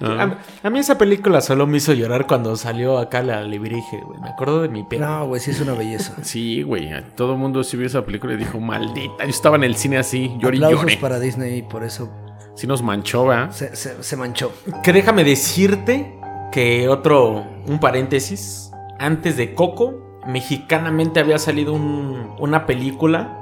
A, 0.00 0.36
a 0.64 0.70
mí 0.70 0.80
esa 0.80 0.98
película 0.98 1.40
solo 1.40 1.64
me 1.68 1.76
hizo 1.76 1.92
llorar 1.92 2.26
cuando 2.26 2.56
salió 2.56 2.98
acá 2.98 3.22
la 3.22 3.42
Librige, 3.44 4.00
güey. 4.04 4.18
Me 4.20 4.30
acuerdo 4.30 4.62
de 4.62 4.68
mi 4.68 4.82
pelo. 4.82 5.06
No, 5.06 5.26
güey, 5.28 5.40
sí 5.40 5.52
es 5.52 5.60
una 5.60 5.74
belleza. 5.74 6.16
Sí, 6.22 6.62
güey. 6.62 6.90
Todo 7.14 7.34
el 7.34 7.38
mundo 7.38 7.62
sí 7.62 7.76
vio 7.76 7.86
esa 7.86 8.04
película 8.04 8.34
y 8.34 8.36
dijo, 8.36 8.58
maldita. 8.58 9.22
Yo 9.24 9.30
estaba 9.30 9.54
en 9.56 9.62
el 9.64 9.76
cine 9.76 9.98
así, 9.98 10.34
lloré 10.38 10.56
y 10.56 10.64
Aplausos 10.64 10.82
lloré. 10.82 10.96
para 10.96 11.20
Disney 11.20 11.58
y 11.58 11.62
por 11.62 11.84
eso 11.84 12.10
Sí 12.56 12.66
nos 12.66 12.82
manchó, 12.82 13.26
¿verdad? 13.26 13.50
se, 13.52 13.76
se- 13.76 14.02
se 14.02 14.16
manchó. 14.16 14.52
Que 14.82 14.92
déjame 14.92 15.22
decirte 15.24 16.18
que 16.50 16.88
otro, 16.88 17.46
un 17.66 17.78
paréntesis, 17.78 18.70
antes 18.98 19.36
de 19.36 19.54
Coco, 19.54 20.11
mexicanamente 20.26 21.20
había 21.20 21.38
salido 21.38 21.72
un- 21.72 22.34
una 22.38 22.66
película 22.66 23.38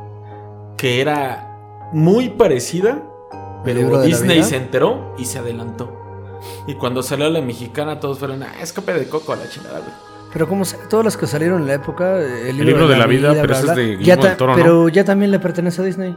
que 0.76 1.00
era 1.00 1.88
muy 1.92 2.30
parecida, 2.30 3.02
¿El 3.32 3.60
pero 3.64 4.02
Disney 4.02 4.42
se 4.42 4.56
enteró 4.56 5.14
y 5.18 5.24
se 5.26 5.38
adelantó. 5.38 5.96
Y 6.66 6.74
cuando 6.74 7.02
salió 7.02 7.28
la 7.28 7.42
mexicana, 7.42 8.00
todos 8.00 8.18
fueron, 8.18 8.42
ah, 8.42 8.52
es 8.62 8.72
copia 8.72 8.94
de 8.94 9.08
Coco 9.08 9.32
a 9.32 9.36
la 9.36 9.48
chingada, 9.48 9.80
güey. 9.80 9.92
Pero 10.32 10.48
como 10.48 10.64
se- 10.64 10.78
todas 10.88 11.04
las 11.04 11.16
que 11.16 11.26
salieron 11.26 11.62
en 11.62 11.66
la 11.66 11.74
época, 11.74 12.18
el 12.18 12.56
libro, 12.56 12.64
libro 12.64 12.88
de 12.88 12.96
la 12.96 13.06
vida, 13.06 13.32
pero 13.40 13.52
ese 13.52 13.66
es 13.66 13.74
de 13.76 13.88
ya 13.92 13.96
Guillermo 13.98 14.22
ta- 14.22 14.28
del 14.28 14.36
Toro, 14.38 14.52
¿no? 14.52 14.56
Pero 14.62 14.88
ya 14.88 15.04
también 15.04 15.30
le 15.32 15.38
pertenece 15.40 15.82
a 15.82 15.84
Disney. 15.84 16.16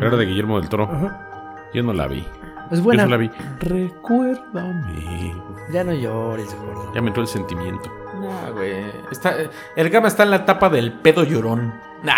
Era 0.00 0.16
de 0.16 0.26
Guillermo 0.26 0.60
del 0.60 0.68
Toro. 0.68 0.84
Ajá. 0.84 1.56
Yo 1.74 1.82
no 1.82 1.92
la 1.94 2.06
vi. 2.06 2.24
Es 2.70 2.78
Yo 2.78 2.84
buena. 2.84 3.06
la 3.06 3.16
vi. 3.16 3.30
Recuérdame. 3.60 5.34
Ya 5.72 5.82
no 5.84 5.92
llores, 5.92 6.54
gordo. 6.54 6.92
Ya 6.94 7.00
me 7.00 7.08
entró 7.08 7.22
el 7.22 7.28
sentimiento. 7.28 7.90
Nah, 8.28 8.50
güey. 8.50 8.84
Está, 9.10 9.34
el 9.74 9.90
gama 9.90 10.08
está 10.08 10.22
en 10.24 10.30
la 10.30 10.36
etapa 10.36 10.68
del 10.68 10.92
pedo 10.92 11.24
llorón. 11.24 11.74
Nah. 12.02 12.14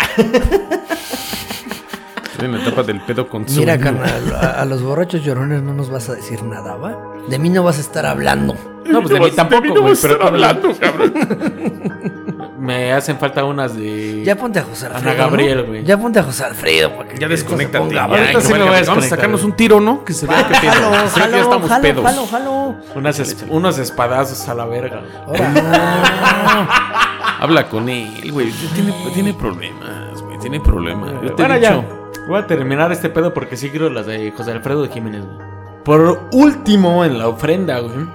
Estoy 2.31 2.45
en 2.45 2.51
la 2.53 2.61
etapa 2.61 2.83
del 2.83 3.01
pedo 3.01 3.27
con 3.27 3.45
Mira, 3.55 3.77
carnal, 3.77 4.33
a, 4.35 4.61
a 4.61 4.65
los 4.65 4.81
borrachos 4.81 5.23
llorones 5.23 5.61
no 5.61 5.73
nos 5.73 5.89
vas 5.89 6.09
a 6.09 6.15
decir 6.15 6.41
nada, 6.43 6.75
¿va? 6.75 6.97
De 7.27 7.37
mí 7.37 7.49
no 7.49 7.63
vas 7.63 7.77
a 7.77 7.81
estar 7.81 8.05
hablando. 8.05 8.55
No, 8.85 9.01
pues 9.01 9.13
de 9.13 9.19
mí 9.19 9.31
tampoco, 9.31 9.81
güey. 9.81 9.95
Pero 10.01 10.23
hablando, 10.23 10.73
cabrón. 10.79 11.13
me 12.59 12.91
hacen 12.93 13.17
falta 13.17 13.43
unas 13.45 13.75
de. 13.75 14.23
Ya 14.23 14.35
ponte 14.35 14.59
a 14.59 14.63
José 14.63 14.85
Ana 14.87 14.97
Alfredo. 14.97 15.17
Gabriel, 15.17 15.57
¿no? 15.59 15.65
güey. 15.67 15.83
Ya 15.83 15.97
ponte 15.97 16.19
a 16.19 16.23
José 16.23 16.43
Alfredo. 16.43 16.91
Ya 17.17 17.27
bueno. 17.27 18.15
Ahorita 18.15 18.41
sí 18.41 18.53
me 18.53 18.59
voy 18.63 18.75
a 18.77 18.83
Vamos 18.83 19.05
a 19.05 19.09
sacarnos 19.09 19.43
un 19.43 19.53
tiro, 19.53 19.79
¿no? 19.79 20.03
Que 20.03 20.13
se 20.13 20.25
vea 20.27 20.47
que 20.47 20.55
pedo. 20.59 20.71
Jalo, 20.73 20.91
que 20.91 21.19
ya 21.19 21.21
jalo, 21.21 21.37
estamos 21.37 21.69
jalo, 21.69 21.81
pedos. 21.81 22.03
jalo, 22.05 22.27
jalo. 22.27 22.75
Unas 22.95 23.19
es- 23.19 23.45
unos 23.49 23.77
espadazos 23.79 24.47
a 24.49 24.53
la 24.55 24.65
verga. 24.65 25.01
Habla 27.39 27.69
con 27.69 27.87
él, 27.89 28.31
güey. 28.31 28.51
Tiene, 28.73 28.93
tiene 29.13 29.33
problemas, 29.33 30.21
güey. 30.21 30.37
Tiene 30.39 30.59
problemas. 30.59 31.11
Yo 31.23 31.33
te 31.33 31.43
he 31.43 31.47
Bueno, 31.47 31.55
dicho. 31.55 31.85
ya. 32.17 32.25
Voy 32.27 32.39
a 32.39 32.47
terminar 32.47 32.91
este 32.91 33.09
pedo 33.09 33.33
porque 33.33 33.55
sí 33.57 33.69
quiero 33.69 33.89
las 33.89 34.05
de 34.05 34.31
José 34.35 34.51
Alfredo 34.51 34.83
de 34.83 34.89
Jiménez, 34.89 35.23
güey. 35.25 35.49
Por 35.83 36.27
último, 36.33 37.03
en 37.05 37.17
la 37.17 37.27
ofrenda, 37.29 37.79
güey, 37.79 38.05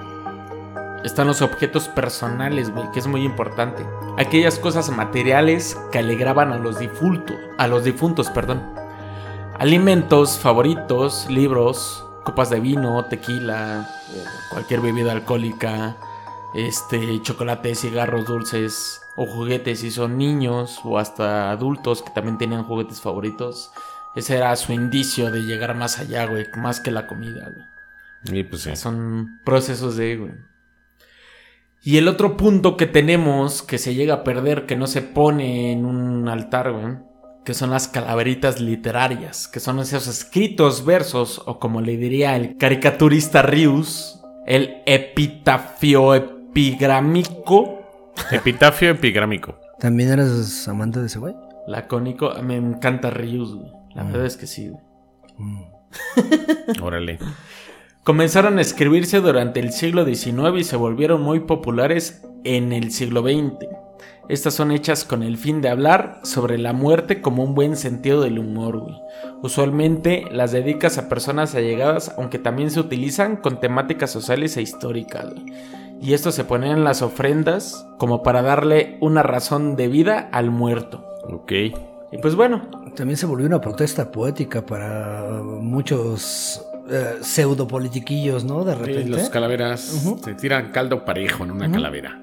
están 1.05 1.27
los 1.27 1.41
objetos 1.43 1.87
personales, 1.87 2.71
güey, 2.71 2.91
que 2.91 2.99
es 2.99 3.07
muy 3.07 3.23
importante. 3.23 3.85
Aquellas 4.17 4.57
cosas 4.57 4.89
materiales 4.89 5.77
que 5.91 5.99
alegraban 5.99 6.51
a 6.51 6.57
los 6.57 6.79
difuntos, 6.79 7.37
a 7.57 7.67
los 7.67 7.83
difuntos, 7.83 8.29
perdón. 8.31 8.73
Alimentos 9.59 10.39
favoritos, 10.39 11.27
libros, 11.29 12.03
copas 12.23 12.49
de 12.49 12.59
vino, 12.59 13.05
tequila, 13.05 13.87
cualquier 14.51 14.81
bebida 14.81 15.11
alcohólica, 15.11 15.95
este, 16.55 17.21
chocolate, 17.21 17.75
cigarros, 17.75 18.25
dulces 18.25 19.01
o 19.15 19.27
juguetes 19.27 19.81
si 19.81 19.91
son 19.91 20.17
niños 20.17 20.79
o 20.83 20.97
hasta 20.97 21.51
adultos 21.51 22.01
que 22.01 22.09
también 22.09 22.37
tenían 22.37 22.63
juguetes 22.63 22.99
favoritos. 22.99 23.71
Ese 24.15 24.37
era 24.37 24.55
su 24.55 24.73
indicio 24.73 25.29
de 25.29 25.43
llegar 25.43 25.75
más 25.75 25.99
allá, 25.99 26.25
güey, 26.25 26.47
más 26.57 26.79
que 26.79 26.89
la 26.89 27.05
comida, 27.05 27.51
güey. 27.53 28.39
Y 28.39 28.43
pues 28.43 28.63
sí. 28.63 28.75
Son 28.75 29.39
procesos 29.43 29.97
de, 29.97 30.17
güey. 30.17 30.54
Y 31.85 31.97
el 31.97 32.07
otro 32.07 32.35
punto 32.35 32.77
que 32.77 32.87
tenemos 32.87 33.61
que 33.61 33.77
se 33.77 33.93
llega 33.93 34.15
a 34.15 34.23
perder, 34.23 34.65
que 34.65 34.75
no 34.75 34.87
se 34.87 35.03
pone 35.03 35.71
en 35.71 35.85
un 35.85 36.27
altar, 36.27 36.71
güey, 36.71 36.97
que 37.43 37.53
son 37.53 37.69
las 37.69 37.87
calaveritas 37.87 38.59
literarias, 38.59 39.47
que 39.47 39.59
son 39.59 39.79
esos 39.79 40.07
escritos 40.07 40.83
versos, 40.83 41.43
o 41.45 41.59
como 41.59 41.81
le 41.81 41.95
diría 41.95 42.35
el 42.35 42.57
caricaturista 42.57 43.43
Rius, 43.43 44.19
el 44.47 44.81
epitafio 44.87 46.15
epigrámico, 46.15 47.81
Epitafio 48.31 48.89
epigrámico. 48.89 49.59
¿También 49.79 50.09
eres 50.09 50.67
amante 50.67 50.99
de 50.99 51.05
ese 51.05 51.19
güey? 51.19 51.35
lacónico. 51.67 52.33
Me 52.41 52.55
encanta 52.55 53.09
Rius, 53.09 53.55
güey. 53.55 53.71
La 53.93 54.03
verdad 54.03 54.25
es 54.25 54.37
que 54.37 54.47
sí, 54.47 54.69
güey. 54.69 54.83
Órale. 56.81 57.19
Comenzaron 58.05 58.59
a 58.59 58.61
escribirse 58.61 59.19
durante 59.19 59.59
el 59.59 59.71
siglo 59.71 60.05
XIX 60.05 60.59
y 60.59 60.63
se 60.63 60.75
volvieron 60.75 61.23
muy 61.23 61.39
populares 61.39 62.21
en 62.43 62.71
el 62.71 62.91
siglo 62.91 63.23
XX. 63.23 63.67
Estas 64.29 64.53
son 64.53 64.71
hechas 64.71 65.05
con 65.05 65.23
el 65.23 65.39
fin 65.39 65.59
de 65.59 65.69
hablar 65.69 66.19
sobre 66.21 66.59
la 66.59 66.71
muerte 66.71 67.19
como 67.19 67.43
un 67.43 67.55
buen 67.55 67.75
sentido 67.75 68.21
del 68.21 68.37
humor, 68.37 68.77
güey. 68.77 68.95
Usualmente 69.41 70.25
las 70.29 70.51
dedicas 70.51 70.99
a 70.99 71.09
personas 71.09 71.55
allegadas, 71.55 72.13
aunque 72.15 72.37
también 72.37 72.69
se 72.69 72.79
utilizan 72.79 73.37
con 73.37 73.59
temáticas 73.59 74.11
sociales 74.11 74.55
e 74.55 74.61
históricas, 74.61 75.33
güey. 75.33 75.43
Y 75.99 76.13
esto 76.13 76.31
se 76.31 76.43
pone 76.43 76.69
en 76.69 76.83
las 76.83 77.01
ofrendas 77.01 77.87
como 77.97 78.21
para 78.21 78.43
darle 78.43 78.99
una 79.01 79.23
razón 79.23 79.75
de 79.75 79.87
vida 79.87 80.29
al 80.31 80.51
muerto. 80.51 81.03
Ok. 81.27 81.51
Y 82.11 82.17
pues 82.21 82.35
bueno, 82.35 82.69
También 82.95 83.17
se 83.17 83.25
volvió 83.25 83.47
una 83.47 83.61
protesta 83.61 84.11
poética 84.11 84.63
para 84.63 85.41
muchos 85.41 86.63
eh, 86.89 87.15
pseudo 87.21 87.67
politiquillos, 87.67 88.43
¿no? 88.43 88.63
De 88.63 88.73
Sí, 88.73 88.79
repente. 88.79 89.09
los 89.09 89.29
calaveras 89.29 90.03
te 90.23 90.33
tiran 90.35 90.71
caldo 90.71 91.03
parejo 91.05 91.43
en 91.43 91.51
una 91.51 91.71
calavera. 91.71 92.19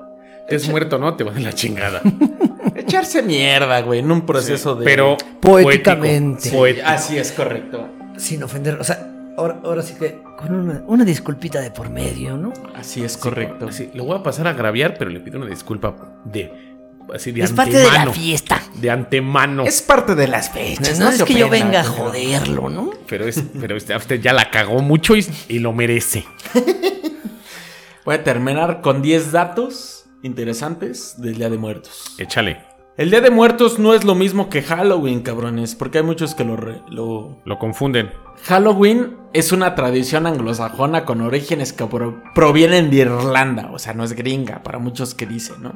Te 0.49 0.57
has 0.57 0.69
muerto, 0.69 0.99
¿no? 0.99 1.15
Te 1.17 1.25
va 1.25 1.33
de 1.33 1.41
la 1.41 1.53
chingada. 1.53 2.01
echarse 2.75 3.23
mierda, 3.23 3.81
güey, 3.83 4.01
en 4.01 4.11
un 4.11 4.27
proceso 4.27 4.75
de... 4.75 4.85
Pero 4.85 5.17
Poéticamente. 5.41 6.51
poético, 6.51 6.57
poético. 6.59 6.87
Así 6.89 7.17
es 7.19 7.33
correcto. 7.33 7.89
Sin 8.17 8.43
ofender. 8.43 8.75
O 8.81 8.85
sea, 8.85 9.09
ahora, 9.37 9.61
ahora 9.65 9.83
sí 9.83 9.95
que 9.95 10.21
con 10.37 10.55
una, 10.55 10.83
una 10.87 11.05
disculpita 11.05 11.61
de 11.61 11.71
por 11.71 11.91
medio, 11.91 12.37
¿no? 12.37 12.53
Así 12.75 13.03
es 13.05 13.17
correcto. 13.17 13.71
Sí, 13.73 13.91
lo 13.95 14.05
voy 14.05 14.19
a 14.19 14.23
pasar 14.23 14.47
a 14.47 14.51
agraviar, 14.51 14.97
pero 14.99 15.11
le 15.11 15.21
pido 15.21 15.39
una 15.39 15.49
disculpa 15.49 15.95
de. 16.25 16.72
Así 17.15 17.33
de 17.33 17.43
es 17.43 17.53
parte 17.53 17.73
de 17.77 17.85
la 17.85 17.89
antemano. 17.89 18.13
fiesta. 18.13 18.63
De 18.75 18.91
antemano. 18.91 19.65
Es 19.65 19.83
parte 19.83 20.15
de 20.15 20.29
las 20.29 20.51
fechas. 20.51 20.99
No, 20.99 21.09
es 21.11 21.23
que 21.23 21.35
yo 21.35 21.49
venga 21.49 21.81
a 21.81 21.85
joderlo, 21.85 22.69
¿no? 22.71 22.91
Pero, 23.09 23.27
es, 23.27 23.43
pero 23.61 23.77
este, 23.77 23.95
usted 23.97 24.21
ya 24.21 24.33
la 24.33 24.51
cagó 24.51 24.81
mucho 24.81 25.15
y, 25.17 25.27
y 25.49 25.59
lo 25.59 25.73
merece. 25.73 26.25
Voy 28.05 28.15
a 28.17 28.25
terminar 28.25 28.81
con 28.81 29.01
10 29.03 29.33
datos 29.33 30.05
interesantes 30.23 31.15
del 31.21 31.37
Día 31.37 31.51
de 31.51 31.59
Muertos. 31.59 32.15
Échale. 32.19 32.61
El 32.97 33.11
Día 33.11 33.21
de 33.21 33.31
Muertos 33.31 33.79
no 33.79 33.95
es 33.95 34.05
lo 34.05 34.15
mismo 34.15 34.49
que 34.51 34.63
Halloween, 34.63 35.23
cabrones, 35.23 35.75
porque 35.75 35.99
hay 35.99 36.05
muchos 36.05 36.35
que 36.35 36.45
lo... 36.45 36.57
re- 36.57 36.83
lo... 36.91 37.41
Lo 37.45 37.59
confunden. 37.59 38.11
Halloween 38.45 39.17
es 39.33 39.53
una 39.53 39.75
tradición 39.75 40.27
anglosajona 40.27 41.05
con 41.05 41.21
orígenes 41.23 41.73
que 41.73 41.87
pro- 41.87 42.23
provienen 42.35 42.91
de 42.91 42.97
Irlanda, 42.99 43.71
o 43.73 43.79
sea, 43.79 43.95
no 43.95 44.05
es 44.05 44.13
gringa, 44.15 44.63
para 44.63 44.79
muchos 44.79 45.15
que 45.15 45.27
dicen, 45.27 45.63
¿no? 45.63 45.75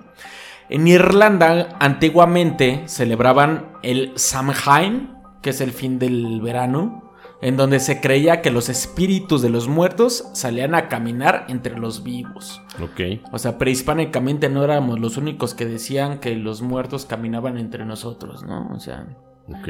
En 0.68 0.86
Irlanda 0.88 1.76
antiguamente 1.80 2.82
celebraban 2.86 3.72
el 3.82 4.12
Samhain, 4.16 5.14
que 5.42 5.50
es 5.50 5.60
el 5.60 5.72
fin 5.72 5.98
del 5.98 6.40
verano, 6.40 7.12
en 7.42 7.56
donde 7.56 7.80
se 7.80 8.00
creía 8.00 8.40
que 8.40 8.50
los 8.50 8.68
espíritus 8.68 9.42
de 9.42 9.50
los 9.50 9.68
muertos 9.68 10.28
salían 10.32 10.74
a 10.74 10.88
caminar 10.88 11.44
entre 11.48 11.78
los 11.78 12.02
vivos. 12.02 12.62
Ok. 12.82 13.22
O 13.32 13.38
sea, 13.38 13.58
prehispánicamente 13.58 14.48
no 14.48 14.64
éramos 14.64 14.98
los 14.98 15.16
únicos 15.16 15.54
que 15.54 15.66
decían 15.66 16.18
que 16.18 16.34
los 16.34 16.62
muertos 16.62 17.04
caminaban 17.04 17.58
entre 17.58 17.84
nosotros, 17.84 18.42
¿no? 18.44 18.68
O 18.74 18.80
sea... 18.80 19.06
Ok. 19.48 19.68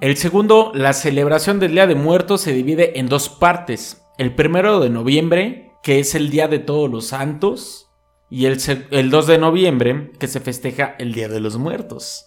El 0.00 0.16
segundo, 0.16 0.72
la 0.74 0.92
celebración 0.92 1.58
del 1.58 1.72
Día 1.72 1.86
de 1.86 1.94
Muertos 1.94 2.42
se 2.42 2.52
divide 2.52 3.00
en 3.00 3.08
dos 3.08 3.28
partes. 3.28 4.06
El 4.16 4.34
primero 4.34 4.80
de 4.80 4.90
noviembre, 4.90 5.72
que 5.82 5.98
es 5.98 6.14
el 6.14 6.30
Día 6.30 6.48
de 6.48 6.58
Todos 6.58 6.90
los 6.90 7.08
Santos, 7.08 7.89
y 8.30 8.46
el, 8.46 8.58
el 8.90 9.10
2 9.10 9.26
de 9.26 9.38
noviembre, 9.38 10.12
que 10.18 10.28
se 10.28 10.40
festeja 10.40 10.94
el 10.98 11.12
Día 11.12 11.28
de 11.28 11.40
los 11.40 11.58
Muertos. 11.58 12.26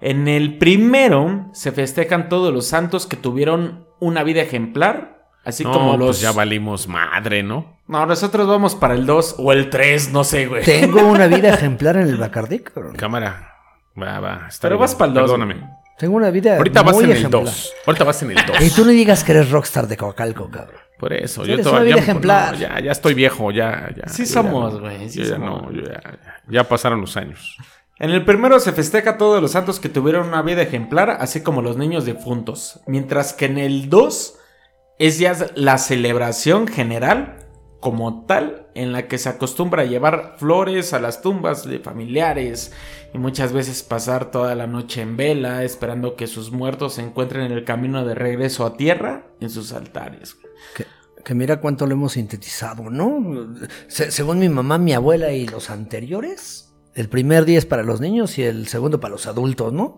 En 0.00 0.28
el 0.28 0.58
primero 0.58 1.48
se 1.52 1.72
festejan 1.72 2.28
todos 2.28 2.52
los 2.52 2.66
santos 2.66 3.06
que 3.06 3.16
tuvieron 3.16 3.86
una 4.00 4.22
vida 4.22 4.42
ejemplar 4.42 5.14
Así 5.44 5.62
no, 5.62 5.72
como 5.72 5.96
los. 5.96 6.06
pues 6.08 6.20
ya 6.20 6.32
valimos 6.32 6.88
madre, 6.88 7.42
¿no? 7.42 7.76
No, 7.86 8.06
nosotros 8.06 8.48
vamos 8.48 8.74
para 8.74 8.94
el 8.94 9.04
2 9.04 9.36
o 9.38 9.52
el 9.52 9.68
3, 9.68 10.10
no 10.10 10.24
sé, 10.24 10.46
güey. 10.46 10.64
Tengo 10.64 11.02
una 11.06 11.26
vida 11.26 11.50
ejemplar 11.50 11.96
en 11.96 12.08
el 12.08 12.16
Bacardí, 12.16 12.60
cabrón. 12.60 12.96
Cámara. 12.96 13.52
Va, 14.00 14.20
va. 14.20 14.46
está 14.48 14.62
Pero 14.62 14.76
bien, 14.76 14.80
vas 14.80 14.94
para 14.94 15.08
el 15.10 15.14
2. 15.14 15.22
Perdóname. 15.22 15.70
Tengo 15.98 16.16
una 16.16 16.30
vida 16.30 16.56
Ahorita 16.56 16.82
vas 16.82 16.98
en 16.98 17.04
el 17.04 17.10
ejemplar. 17.12 17.44
2. 17.44 17.72
Ahorita 17.86 18.04
vas 18.04 18.22
en 18.22 18.30
el 18.30 18.46
2. 18.46 18.56
Y 18.62 18.70
tú 18.70 18.84
no 18.84 18.90
digas 18.90 19.22
que 19.22 19.32
eres 19.32 19.50
rockstar 19.50 19.86
de 19.86 19.96
Coacalco, 19.98 20.50
cabrón. 20.50 20.80
Por 21.04 21.12
eso, 21.12 21.44
yo 21.44 21.52
eres 21.52 21.66
todavía. 21.66 21.96
una 21.96 21.96
vida 21.96 22.06
no, 22.06 22.12
ejemplar. 22.12 22.56
ya, 22.56 22.80
ya 22.80 22.92
estoy 22.92 23.12
viejo, 23.12 23.50
ya. 23.50 23.90
ya 23.94 24.08
Sí 24.08 24.24
somos, 24.24 24.80
güey, 24.80 25.10
sí 25.10 25.18
ya 25.22 25.34
somos. 25.34 25.64
no, 25.64 25.70
yo 25.70 25.82
ya, 25.82 26.00
ya. 26.02 26.40
Ya 26.48 26.64
pasaron 26.66 27.02
los 27.02 27.18
años. 27.18 27.58
En 27.98 28.08
el 28.08 28.24
primero 28.24 28.58
se 28.58 28.72
festeja 28.72 29.10
a 29.10 29.18
todos 29.18 29.42
los 29.42 29.50
santos 29.50 29.80
que 29.80 29.90
tuvieron 29.90 30.28
una 30.28 30.40
vida 30.40 30.62
ejemplar, 30.62 31.10
así 31.20 31.42
como 31.42 31.60
los 31.60 31.76
niños 31.76 32.06
difuntos. 32.06 32.80
Mientras 32.86 33.34
que 33.34 33.44
en 33.44 33.58
el 33.58 33.90
2 33.90 34.38
es 34.98 35.18
ya 35.18 35.36
la 35.56 35.76
celebración 35.76 36.68
general 36.68 37.36
como 37.80 38.24
tal, 38.24 38.68
en 38.74 38.92
la 38.92 39.06
que 39.06 39.18
se 39.18 39.28
acostumbra 39.28 39.82
a 39.82 39.84
llevar 39.84 40.36
flores 40.38 40.94
a 40.94 41.00
las 41.00 41.20
tumbas 41.20 41.68
de 41.68 41.80
familiares 41.80 42.72
y 43.14 43.18
muchas 43.18 43.52
veces 43.52 43.82
pasar 43.82 44.30
toda 44.30 44.54
la 44.54 44.66
noche 44.66 45.00
en 45.00 45.16
vela, 45.16 45.62
esperando 45.64 46.16
que 46.16 46.26
sus 46.26 46.50
muertos 46.52 46.94
se 46.94 47.02
encuentren 47.02 47.44
en 47.46 47.52
el 47.52 47.64
camino 47.64 48.04
de 48.04 48.14
regreso 48.14 48.66
a 48.66 48.76
tierra 48.76 49.28
en 49.40 49.48
sus 49.50 49.72
altares. 49.72 50.36
Que, 50.76 50.84
que 51.24 51.34
mira 51.34 51.60
cuánto 51.60 51.86
lo 51.86 51.92
hemos 51.94 52.12
sintetizado, 52.12 52.90
¿no? 52.90 53.54
Se- 53.88 54.10
según 54.10 54.40
mi 54.40 54.48
mamá, 54.48 54.76
mi 54.78 54.92
abuela 54.92 55.32
y 55.32 55.46
los 55.46 55.70
anteriores, 55.70 56.74
el 56.94 57.08
primer 57.08 57.44
día 57.44 57.58
es 57.58 57.66
para 57.66 57.82
los 57.82 58.00
niños 58.00 58.36
y 58.38 58.42
el 58.42 58.66
segundo 58.68 59.00
para 59.00 59.12
los 59.12 59.26
adultos, 59.26 59.72
¿no? 59.72 59.96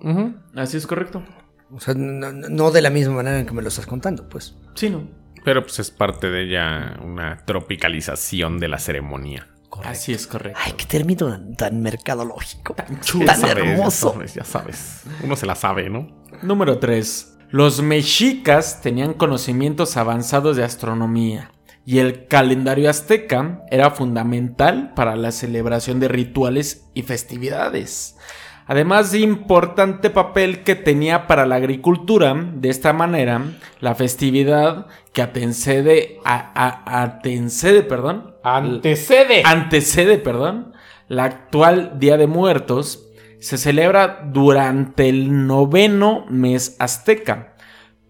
Así 0.54 0.76
es 0.76 0.86
correcto. 0.86 1.24
O 1.72 1.80
sea, 1.80 1.94
no, 1.94 2.32
no- 2.32 2.48
no 2.48 2.70
de 2.70 2.80
la 2.82 2.90
misma 2.90 3.14
manera 3.16 3.40
en 3.40 3.46
que 3.46 3.52
me 3.54 3.62
lo 3.62 3.68
estás 3.68 3.86
contando, 3.86 4.28
pues. 4.28 4.54
Sí, 4.74 4.88
no. 4.90 5.08
Pero 5.44 5.62
pues 5.62 5.78
es 5.78 5.90
parte 5.90 6.28
de 6.28 6.42
ella 6.48 6.98
una 7.04 7.44
tropicalización 7.44 8.58
de 8.58 8.68
la 8.68 8.78
ceremonia. 8.78 9.48
Así 9.84 10.12
es 10.12 10.26
correcto. 10.26 10.58
Ay, 10.64 10.72
qué 10.72 10.84
término 10.86 11.28
tan, 11.28 11.54
tan 11.56 11.80
mercadológico. 11.82 12.74
Tan, 12.74 13.00
Ya 13.24 13.34
sabes, 13.34 13.40
ya 13.40 13.48
hermoso. 13.70 14.12
sabes, 14.12 14.34
ya 14.34 14.44
sabes. 14.44 15.02
Uno 15.22 15.36
se 15.36 15.46
la 15.46 15.54
sabe, 15.54 15.90
¿no? 15.90 16.08
Número 16.42 16.78
3. 16.78 17.38
Los 17.50 17.80
mexicas 17.82 18.80
tenían 18.82 19.14
conocimientos 19.14 19.96
avanzados 19.96 20.56
de 20.56 20.64
astronomía 20.64 21.52
y 21.84 21.98
el 22.00 22.26
calendario 22.26 22.90
azteca 22.90 23.62
era 23.70 23.90
fundamental 23.92 24.92
para 24.94 25.14
la 25.14 25.30
celebración 25.30 26.00
de 26.00 26.08
rituales 26.08 26.88
y 26.94 27.02
festividades. 27.02 28.16
Además 28.68 29.12
de 29.12 29.20
importante 29.20 30.10
papel 30.10 30.64
que 30.64 30.74
tenía 30.74 31.28
para 31.28 31.46
la 31.46 31.54
agricultura, 31.54 32.34
de 32.34 32.68
esta 32.68 32.92
manera, 32.92 33.40
la 33.80 33.94
festividad 33.94 34.88
que 35.12 35.22
antecede, 35.22 36.18
a, 36.24 37.20
perdón, 37.88 38.34
Antecede. 38.42 39.42
antecede, 39.44 40.18
perdón, 40.18 40.72
la 41.06 41.22
actual 41.24 41.92
Día 42.00 42.16
de 42.16 42.26
Muertos, 42.26 43.08
se 43.38 43.56
celebra 43.56 44.22
durante 44.32 45.08
el 45.08 45.46
noveno 45.46 46.26
mes 46.28 46.74
azteca. 46.80 47.54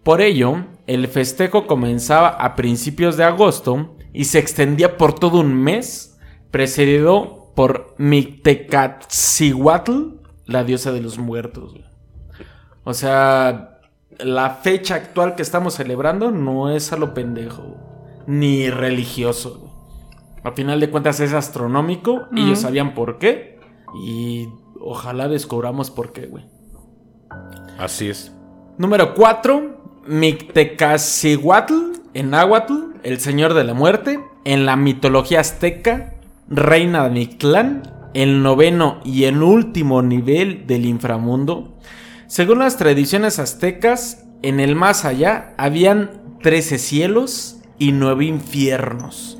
Por 0.01 0.21
ello, 0.21 0.65
el 0.87 1.07
festejo 1.07 1.67
comenzaba 1.67 2.29
a 2.29 2.55
principios 2.55 3.15
de 3.17 3.25
agosto 3.25 3.95
y 4.11 4.25
se 4.25 4.39
extendía 4.39 4.97
por 4.97 5.13
todo 5.13 5.39
un 5.39 5.53
mes, 5.53 6.17
precedido 6.49 7.53
por 7.55 7.93
Mictecatzihuatl, 7.99 10.16
la 10.47 10.63
diosa 10.63 10.91
de 10.91 11.01
los 11.01 11.19
muertos. 11.19 11.73
güey. 11.73 11.85
O 12.83 12.93
sea, 12.93 13.79
la 14.19 14.49
fecha 14.51 14.95
actual 14.95 15.35
que 15.35 15.41
estamos 15.41 15.75
celebrando 15.75 16.31
no 16.31 16.69
es 16.69 16.91
a 16.93 16.97
lo 16.97 17.13
pendejo, 17.13 17.75
ni 18.25 18.69
religioso. 18.69 19.59
güey. 19.59 19.71
A 20.43 20.51
final 20.53 20.79
de 20.79 20.89
cuentas 20.89 21.19
es 21.19 21.33
astronómico 21.33 22.27
y 22.31 22.43
ellos 22.43 22.59
sabían 22.59 22.93
por 22.93 23.17
qué. 23.19 23.59
Y 24.05 24.47
ojalá 24.79 25.27
descubramos 25.27 25.91
por 25.91 26.13
qué, 26.13 26.27
güey. 26.27 26.45
Así 27.77 28.09
es. 28.09 28.31
Número 28.77 29.13
4. 29.13 29.75
Mictecacihuatl, 30.07 31.73
en 32.13 32.29
náhuatl, 32.29 32.73
el 33.03 33.19
señor 33.19 33.53
de 33.53 33.65
la 33.65 33.73
muerte. 33.73 34.19
En 34.45 34.65
la 34.65 34.77
mitología 34.77 35.41
azteca, 35.41 36.13
reina 36.47 37.03
de 37.03 37.09
Mictlán. 37.09 37.83
El 38.13 38.41
noveno 38.41 38.99
y 39.03 39.25
el 39.25 39.43
último 39.43 40.01
nivel 40.01 40.65
del 40.67 40.85
inframundo. 40.85 41.77
Según 42.27 42.59
las 42.59 42.77
tradiciones 42.77 43.39
aztecas, 43.39 44.25
en 44.41 44.59
el 44.59 44.75
más 44.75 45.05
allá 45.05 45.53
habían 45.57 46.37
13 46.41 46.77
cielos 46.77 47.57
y 47.79 47.91
9 47.91 48.25
infiernos. 48.25 49.37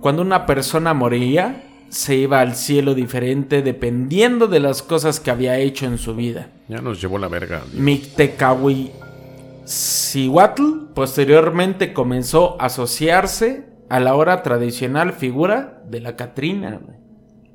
Cuando 0.00 0.22
una 0.22 0.46
persona 0.46 0.94
moría, 0.94 1.62
se 1.88 2.16
iba 2.16 2.40
al 2.40 2.56
cielo 2.56 2.94
diferente 2.94 3.62
dependiendo 3.62 4.48
de 4.48 4.60
las 4.60 4.82
cosas 4.82 5.20
que 5.20 5.30
había 5.30 5.58
hecho 5.58 5.86
en 5.86 5.98
su 5.98 6.14
vida. 6.14 6.48
Ya 6.68 6.80
nos 6.80 7.00
llevó 7.00 7.18
la 7.18 7.28
verga. 7.28 7.62
Mictecahuitzihuatl 7.72 10.62
posteriormente 10.94 11.92
comenzó 11.92 12.60
a 12.60 12.66
asociarse 12.66 13.66
a 13.88 14.00
la 14.00 14.10
ahora 14.10 14.42
tradicional 14.42 15.12
figura 15.12 15.80
de 15.88 16.00
la 16.00 16.16
Catrina. 16.16 16.80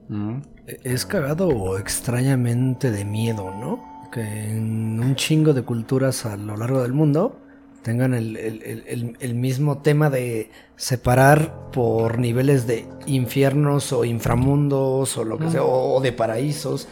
Güey. 0.10 0.42
Es 0.84 1.06
cagado 1.06 1.48
o 1.50 1.78
extrañamente 1.78 2.92
de 2.92 3.04
miedo, 3.06 3.52
¿no? 3.60 4.10
Que 4.12 4.22
en 4.22 5.00
un 5.00 5.16
chingo 5.16 5.54
de 5.54 5.64
culturas 5.64 6.26
a 6.26 6.38
lo 6.38 6.56
largo 6.58 6.82
del 6.82 6.94
mundo 6.94 7.38
tengan 7.82 8.14
el, 8.14 8.38
el- 8.38 8.62
el- 8.64 8.84
el- 8.88 9.18
el 9.20 9.36
mismo 9.36 9.80
tema 9.80 10.10
de 10.10 10.52
separar 10.76 11.72
por 11.72 12.20
niveles 12.20 12.68
de 12.68 12.86
infiernos 13.08 13.92
o 13.92 14.06
inframundos 14.06 15.18
o 15.18 15.24
lo 15.26 15.38
que 15.40 15.50
sea, 15.50 15.64
o, 15.64 16.00
de 16.02 16.12
paraísos. 16.12 16.88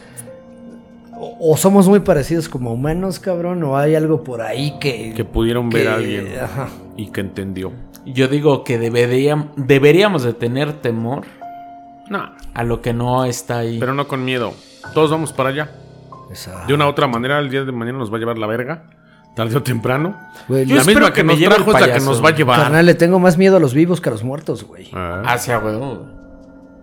O, 1.16 1.52
o 1.52 1.56
somos 1.56 1.88
muy 1.88 2.00
parecidos 2.00 2.48
como 2.48 2.72
humanos, 2.72 3.18
cabrón, 3.20 3.62
o 3.62 3.76
hay 3.76 3.94
algo 3.94 4.24
por 4.24 4.40
ahí 4.40 4.78
que... 4.80 5.12
Que 5.14 5.24
pudieron 5.24 5.68
ver 5.70 5.82
que- 5.82 5.88
a 5.88 5.94
alguien 5.94 6.28
Ajá. 6.42 6.68
y 6.96 7.08
que 7.10 7.20
entendió. 7.20 7.72
Yo 8.06 8.26
digo 8.28 8.64
que 8.64 8.78
deberíam- 8.78 9.50
deberíamos 9.56 10.22
de 10.22 10.32
tener 10.32 10.72
temor 10.80 11.24
No, 12.10 12.28
a 12.54 12.62
lo 12.64 12.82
que 12.82 12.92
no 12.92 13.24
está 13.24 13.58
ahí. 13.60 13.78
pero 13.78 13.94
no 13.94 14.06
con 14.06 14.24
miedo. 14.24 14.52
Todos 14.92 15.10
vamos 15.10 15.32
para 15.32 15.48
allá. 15.50 15.70
Esa- 16.30 16.66
De 16.66 16.74
una 16.74 16.84
u 16.86 16.88
otra 16.90 17.06
manera, 17.06 17.38
el 17.38 17.48
día 17.50 17.64
de 17.64 17.72
mañana 17.72 17.98
nos 17.98 18.12
va 18.12 18.16
a 18.16 18.18
llevar 18.18 18.36
la 18.36 18.46
verga. 18.46 18.84
Tarde 19.36 19.56
o 19.56 19.62
temprano. 19.62 20.16
Güey, 20.48 20.66
Yo 20.66 20.76
la 20.76 20.84
misma 20.84 21.06
que 21.08 21.12
que, 21.14 21.24
me 21.24 21.34
nos 21.36 21.42
trajo 21.54 21.70
es 21.72 21.80
la 21.86 21.94
que 21.94 22.00
nos 22.00 22.22
va 22.24 22.28
a 22.30 22.34
llevar. 22.34 22.60
Carnal, 22.60 22.84
le 22.84 22.94
tengo 22.94 23.18
más 23.20 23.38
miedo 23.38 23.56
a 23.56 23.60
los 23.60 23.72
vivos 23.74 24.00
que 24.00 24.08
a 24.08 24.12
los 24.12 24.24
muertos, 24.24 24.64
güey. 24.64 24.90
Ah, 24.92 25.22
Hacia 25.24 25.58
huevo. 25.60 26.06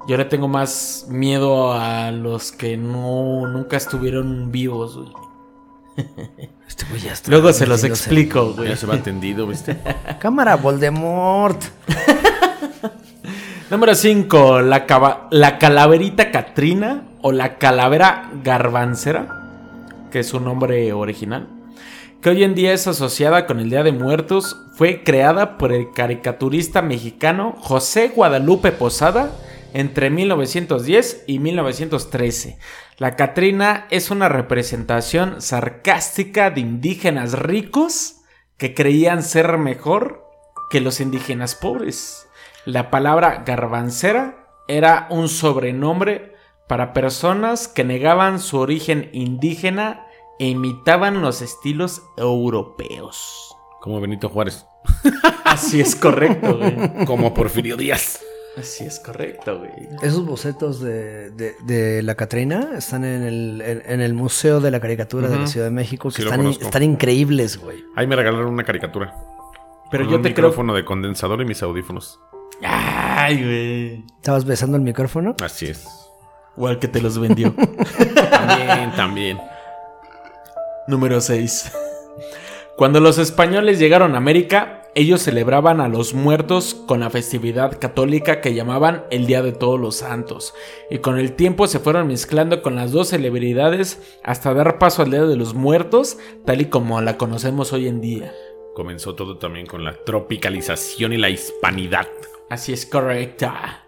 Yo 0.08 0.16
le 0.16 0.24
tengo 0.24 0.48
más 0.48 1.06
miedo 1.10 1.74
a 1.74 2.12
los 2.12 2.54
que 2.54 2.78
no 2.78 3.46
nunca 3.48 3.76
estuvieron 3.76 4.50
vivos, 4.52 4.96
güey. 4.98 5.12
Este 6.68 6.86
güey 6.90 7.02
ya 7.02 7.14
está 7.14 7.32
Luego 7.32 7.52
se 7.54 7.66
los 7.68 7.84
explico, 7.84 8.54
güey. 8.54 8.70
ya 8.70 8.76
se 8.78 8.86
va 8.86 8.96
entendido, 8.96 9.48
¿viste? 9.48 9.78
Cámara, 10.20 10.56
Voldemort. 10.56 11.62
Número 13.70 13.96
5. 13.96 14.62
La, 14.62 15.28
la 15.30 15.60
calaverita 15.60 16.32
Catrina 16.32 17.04
o 17.22 17.34
la 17.34 17.58
calavera 17.58 18.32
garbancera, 18.42 20.08
que 20.10 20.20
es 20.20 20.28
su 20.28 20.40
nombre 20.40 20.94
original, 20.94 21.50
que 22.22 22.30
hoy 22.30 22.46
en 22.46 22.56
día 22.56 22.72
es 22.72 22.88
asociada 22.88 23.46
con 23.46 23.60
el 23.60 23.70
Día 23.70 23.84
de 23.84 23.92
Muertos, 23.92 24.56
fue 24.78 25.04
creada 25.04 25.58
por 25.58 25.74
el 25.74 25.92
caricaturista 25.92 26.82
mexicano 26.82 27.56
José 27.60 28.14
Guadalupe 28.16 28.72
Posada 28.72 29.32
entre 29.74 30.12
1910 30.12 31.26
y 31.28 31.40
1913. 31.40 32.60
La 33.00 33.18
Catrina 33.18 33.86
es 33.92 34.12
una 34.12 34.30
representación 34.30 35.42
sarcástica 35.42 36.52
de 36.52 36.62
indígenas 36.62 37.34
ricos 37.34 38.22
que 38.56 38.74
creían 38.74 39.24
ser 39.24 39.58
mejor 39.58 40.24
que 40.70 40.80
los 40.80 41.02
indígenas 41.02 41.56
pobres. 41.56 42.27
La 42.68 42.90
palabra 42.90 43.44
garbancera 43.46 44.46
era 44.68 45.08
un 45.10 45.30
sobrenombre 45.30 46.34
para 46.68 46.92
personas 46.92 47.70
que 47.70 47.86
negaban 47.86 48.40
su 48.40 48.58
origen 48.58 49.10
indígena 49.14 50.06
e 50.38 50.48
imitaban 50.50 51.22
los 51.22 51.42
estilos 51.42 52.02
europeos. 52.18 53.56
Como 53.82 54.02
Benito 54.02 54.28
Juárez. 54.28 54.66
Así 55.46 55.80
es 55.80 55.96
correcto, 55.96 56.58
güey. 56.58 57.06
Como 57.06 57.34
Porfirio 57.34 57.78
Díaz. 57.78 58.20
Así 58.58 58.84
es 58.86 59.00
correcto, 59.00 59.60
güey. 59.60 59.72
Esos 60.02 60.26
bocetos 60.26 60.82
de, 60.82 61.30
de- 61.32 61.56
de 61.64 62.02
la 62.04 62.16
Catrina 62.16 62.72
están 62.78 63.06
en 63.06 63.24
el, 63.24 63.62
en, 63.62 63.84
en 63.86 64.02
el 64.02 64.14
Museo 64.14 64.60
de 64.60 64.72
la 64.72 64.80
Caricatura 64.80 65.30
de 65.30 65.40
la. 65.40 65.48
Ciudad 65.48 65.68
de 65.68 65.72
México, 65.72 66.10
que 66.10 66.22
Sí, 66.24 66.28
están, 66.62 66.84
increíbles, 66.84 67.58
güey. 67.62 67.84
Ahí 67.96 68.08
me 68.08 68.16
regalaron 68.16 68.52
una 68.52 68.64
caricatura. 68.64 69.14
Pero 69.90 70.04
Con 70.04 70.12
yo 70.12 70.18
un 70.18 70.24
te 70.24 70.34
creo. 70.34 70.48
micrófono 70.48 70.74
de 70.74 70.84
condensador 70.84 71.42
y 71.42 71.46
mis 71.46 71.62
audífonos. 71.64 72.20
Ay, 72.64 73.44
güey. 73.44 74.06
¿Estabas 74.18 74.46
besando 74.46 74.78
el 74.78 74.84
micrófono? 74.84 75.36
Así 75.42 75.68
es. 75.68 75.86
O 76.56 76.68
al 76.68 76.80
que 76.80 76.88
te 76.88 77.02
los 77.02 77.20
vendió. 77.20 77.54
También, 78.32 78.96
también. 78.96 79.40
Número 80.88 81.20
6. 81.20 81.72
Cuando 82.78 83.00
los 83.00 83.18
españoles 83.18 83.80
llegaron 83.80 84.16
a 84.16 84.20
América, 84.20 84.84
ellos 84.96 85.22
celebraban 85.22 85.82
a 85.82 85.88
los 85.88 86.14
muertos 86.14 86.74
con 86.74 87.02
la 87.02 87.10
festividad 87.10 87.78
católica 87.80 88.40
que 88.40 88.54
llamaban 88.54 89.04
el 89.12 89.28
Día 89.28 89.42
de 89.42 89.52
Todos 89.52 89.80
los 89.80 89.98
Santos. 89.98 90.54
Y 90.90 91.00
con 91.00 91.20
el 91.20 91.34
tiempo 91.34 91.68
se 91.68 91.80
fueron 91.80 92.08
mezclando 92.08 92.62
con 92.62 92.76
las 92.76 92.92
dos 92.92 93.10
celebridades 93.10 94.18
hasta 94.24 94.54
dar 94.54 94.80
paso 94.80 95.02
al 95.02 95.12
Día 95.12 95.26
de 95.26 95.36
los 95.36 95.54
Muertos, 95.54 96.18
tal 96.46 96.62
y 96.62 96.66
como 96.66 97.02
la 97.02 97.18
conocemos 97.18 97.74
hoy 97.74 97.88
en 97.88 98.00
día. 98.00 98.34
Comenzó 98.74 99.16
todo 99.16 99.38
también 99.38 99.66
con 99.66 99.84
la 99.84 99.94
tropicalización 100.04 101.14
y 101.14 101.18
la 101.18 101.30
hispanidad. 101.30 102.08
Así 102.50 102.72
es 102.72 102.86
correcta. 102.86 103.84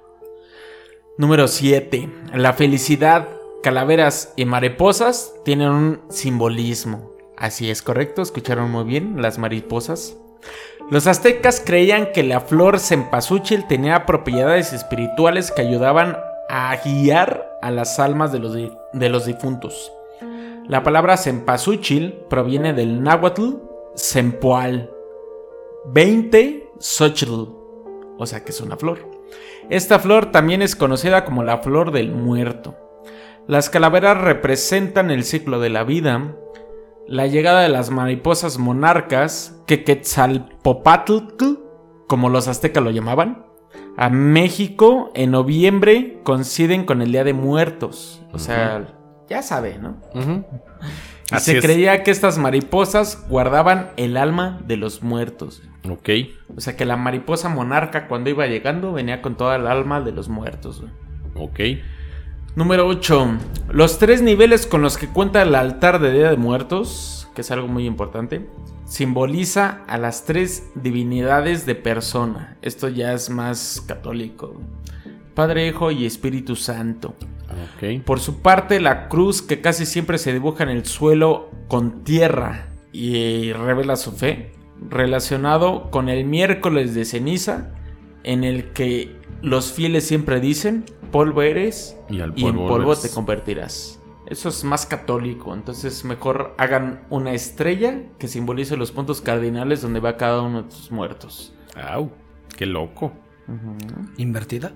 Número 1.18 1.48
7. 1.48 2.10
La 2.34 2.54
felicidad, 2.54 3.30
calaveras 3.64 4.34
y 4.36 4.46
mariposas 4.46 5.34
tienen 5.46 5.70
un 5.70 6.02
simbolismo. 6.10 7.14
Así 7.38 7.70
es 7.70 7.82
correcto, 7.82 8.22
escucharon 8.22 8.70
muy 8.70 8.84
bien 8.84 9.22
las 9.22 9.38
mariposas. 9.38 10.18
Los 10.90 11.08
aztecas 11.08 11.62
creían 11.66 12.12
que 12.12 12.24
la 12.24 12.42
flor 12.42 12.80
cempasúchil 12.80 13.66
tenía 13.68 14.06
propiedades 14.06 14.74
espirituales 14.74 15.52
que 15.52 15.62
ayudaban 15.62 16.18
a 16.50 16.76
guiar 16.84 17.50
a 17.62 17.72
las 17.72 17.98
almas 18.00 18.34
de 18.34 18.40
los, 18.40 18.58
los 18.94 19.26
difuntos. 19.26 19.94
La 20.68 20.84
palabra 20.84 21.16
cempasúchil 21.16 22.14
proviene 22.30 22.74
del 22.74 23.04
náhuatl 23.04 23.56
sempoal, 23.96 24.90
20 25.86 26.72
xochitl, 26.80 27.59
o 28.20 28.26
sea 28.26 28.44
que 28.44 28.52
es 28.52 28.62
una 28.62 28.76
flor. 28.78 29.10
Esta 29.70 29.98
flor 29.98 30.32
también 30.32 30.62
es 30.62 30.76
conocida 30.76 31.24
como 31.26 31.42
la 31.44 31.60
flor 31.60 31.92
del 31.92 32.12
muerto. 32.12 32.76
Las 33.48 33.70
calaveras 33.70 34.20
representan 34.20 35.10
el 35.10 35.24
ciclo 35.24 35.60
de 35.60 35.70
la 35.70 35.84
vida, 35.84 36.36
la 37.08 37.26
llegada 37.28 37.62
de 37.62 37.70
las 37.70 37.90
mariposas 37.90 38.60
monarcas, 38.60 39.60
que 39.66 39.84
Quetzalpopatl, 39.84 41.18
como 42.08 42.30
los 42.30 42.48
aztecas 42.48 42.84
lo 42.84 42.92
llamaban, 42.92 43.46
a 43.98 44.10
México 44.10 45.12
en 45.16 45.32
noviembre 45.32 46.20
coinciden 46.24 46.86
con 46.86 47.02
el 47.02 47.12
Día 47.12 47.24
de 47.24 47.34
Muertos. 47.34 48.22
O 48.34 48.38
sea, 48.38 48.86
ya 49.30 49.42
sabe, 49.42 49.80
¿no? 49.80 49.98
Y 51.32 51.36
Así 51.36 51.52
se 51.52 51.58
es. 51.60 51.64
creía 51.64 52.04
que 52.04 52.12
estas 52.12 52.38
mariposas 52.38 53.26
guardaban 53.30 53.92
el 53.98 54.18
alma 54.18 54.60
de 54.66 54.78
los 54.78 55.04
muertos. 55.04 55.62
Ok. 55.88 56.10
O 56.56 56.62
sea 56.62 56.76
que 56.76 56.86
la 56.86 56.98
mariposa 56.98 57.50
monarca 57.50 58.08
cuando 58.08 58.30
iba 58.30 58.48
llegando 58.48 58.94
venía 58.94 59.22
con 59.22 59.36
toda 59.36 59.56
el 59.56 59.68
alma 59.68 60.02
de 60.02 60.12
los 60.12 60.30
muertos. 60.30 60.82
güey. 60.82 60.92
Ok. 61.36 61.60
Número 62.56 62.88
8. 62.88 63.38
Los 63.70 64.00
tres 64.00 64.22
niveles 64.22 64.66
con 64.68 64.82
los 64.82 64.98
que 64.98 65.08
cuenta 65.08 65.42
el 65.42 65.56
altar 65.56 66.00
de 66.00 66.12
Día 66.12 66.30
de 66.30 66.38
Muertos, 66.38 67.30
que 67.36 67.42
es 67.42 67.52
algo 67.52 67.68
muy 67.68 67.86
importante, 67.86 68.50
simboliza 68.86 69.84
a 69.88 69.98
las 69.98 70.26
tres 70.26 70.72
divinidades 70.76 71.66
de 71.66 71.76
persona. 71.76 72.58
Esto 72.62 72.90
ya 72.90 73.14
es 73.14 73.30
más 73.30 73.84
católico. 73.88 74.60
Padre, 75.36 75.68
Hijo 75.68 75.92
y 75.92 76.06
Espíritu 76.06 76.56
Santo. 76.56 77.16
Ok. 77.50 78.04
Por 78.04 78.20
su 78.20 78.42
parte, 78.42 78.80
la 78.80 79.08
cruz 79.08 79.42
que 79.42 79.62
casi 79.62 79.86
siempre 79.86 80.18
se 80.18 80.34
dibuja 80.34 80.64
en 80.64 80.70
el 80.70 80.86
suelo 80.86 81.52
con 81.68 82.04
tierra 82.04 82.68
y 82.92 83.54
revela 83.54 83.96
su 83.96 84.12
fe, 84.12 84.52
relacionado 84.88 85.90
con 85.92 86.10
el 86.10 86.26
miércoles 86.26 86.94
de 86.96 87.06
ceniza, 87.06 87.72
en 88.24 88.44
el 88.44 88.72
que 88.72 89.16
los 89.42 89.72
fieles 89.72 90.08
siempre 90.08 90.40
dicen, 90.40 90.86
polvo 91.12 91.42
eres 91.42 91.98
Y 92.10 92.22
al 92.22 92.34
y 92.36 92.46
en 92.46 92.52
polvo 92.56 92.68
polvo 92.68 92.86
volverás". 92.86 93.02
te 93.02 93.10
convertirás. 93.10 94.00
Eso 94.26 94.50
es 94.50 94.64
más 94.64 94.86
católico, 94.86 95.54
entonces 95.56 96.06
mejor 96.06 96.54
hagan 96.60 97.02
una 97.10 97.34
estrella 97.34 98.04
que 98.20 98.28
simbolice 98.28 98.78
los 98.78 98.92
puntos 98.92 99.22
cardinales 99.22 99.82
donde 99.82 100.00
va 100.00 100.18
cada 100.18 100.42
uno 100.44 100.64
de 100.64 100.70
tus 100.70 100.92
muertos. 100.92 101.54
Au. 101.76 102.12
Qué 102.56 102.66
loco. 102.68 103.12
¿Invertida? 104.18 104.72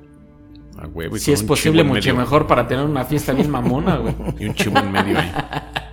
A 0.80 0.88
huevo. 0.88 1.16
y 1.16 1.20
Si 1.20 1.32
es 1.32 1.44
posible, 1.44 1.84
mucho 1.84 2.10
medio. 2.10 2.16
mejor 2.16 2.48
para 2.48 2.68
tener 2.68 2.84
una 2.86 3.06
fiesta 3.06 3.34
bien 3.34 3.52
mamona, 3.52 3.98
güey. 3.98 4.16
Y 4.40 4.46
un 4.48 4.56
chivo 4.56 4.80
en 4.80 4.92
medio 4.92 5.20
ahí. 5.20 5.32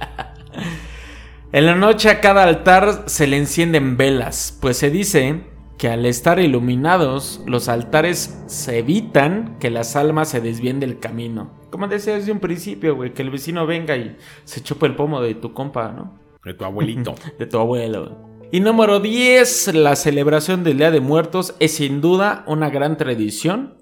En 1.53 1.67
la 1.67 1.75
noche 1.75 2.11
a 2.11 2.21
cada 2.21 2.45
altar 2.45 3.07
se 3.07 3.27
le 3.27 3.37
encienden 3.37 3.97
velas, 3.97 4.57
pues 4.61 4.77
se 4.77 4.89
dice 4.89 5.41
que 5.79 5.89
al 5.89 6.07
estar 6.07 6.39
iluminados, 6.39 7.43
los 7.45 7.69
altares 7.69 8.41
se 8.47 8.79
evitan 8.79 9.59
que 9.59 9.69
las 9.69 9.97
almas 9.97 10.29
se 10.29 10.41
desvíen 10.41 10.79
del 10.79 11.01
camino. 11.01 11.51
Como 11.71 11.89
decía 11.89 12.15
desde 12.15 12.31
un 12.31 12.39
principio, 12.39 12.95
güey, 12.95 13.15
que 13.15 13.23
el 13.23 13.31
vecino 13.31 13.67
venga 13.67 13.97
y 13.97 14.17
se 14.45 14.63
chupe 14.63 14.87
el 14.87 14.95
pomo 14.95 15.21
de 15.21 15.35
tu 15.35 15.53
compa, 15.53 15.91
¿no? 15.91 16.21
De 16.45 16.55
tu 16.55 16.65
abuelito. 16.65 17.17
De 17.39 17.47
tu 17.47 17.59
abuelo. 17.59 18.29
Y 18.53 18.61
número 18.61 19.01
10, 19.01 19.75
la 19.75 19.97
celebración 19.97 20.63
del 20.63 20.79
Día 20.79 20.93
de 20.93 21.01
Muertos 21.01 21.57
es 21.59 21.75
sin 21.75 22.01
duda 22.01 22.45
una 22.47 22.71
gran 22.71 22.97
tradición 22.97 23.80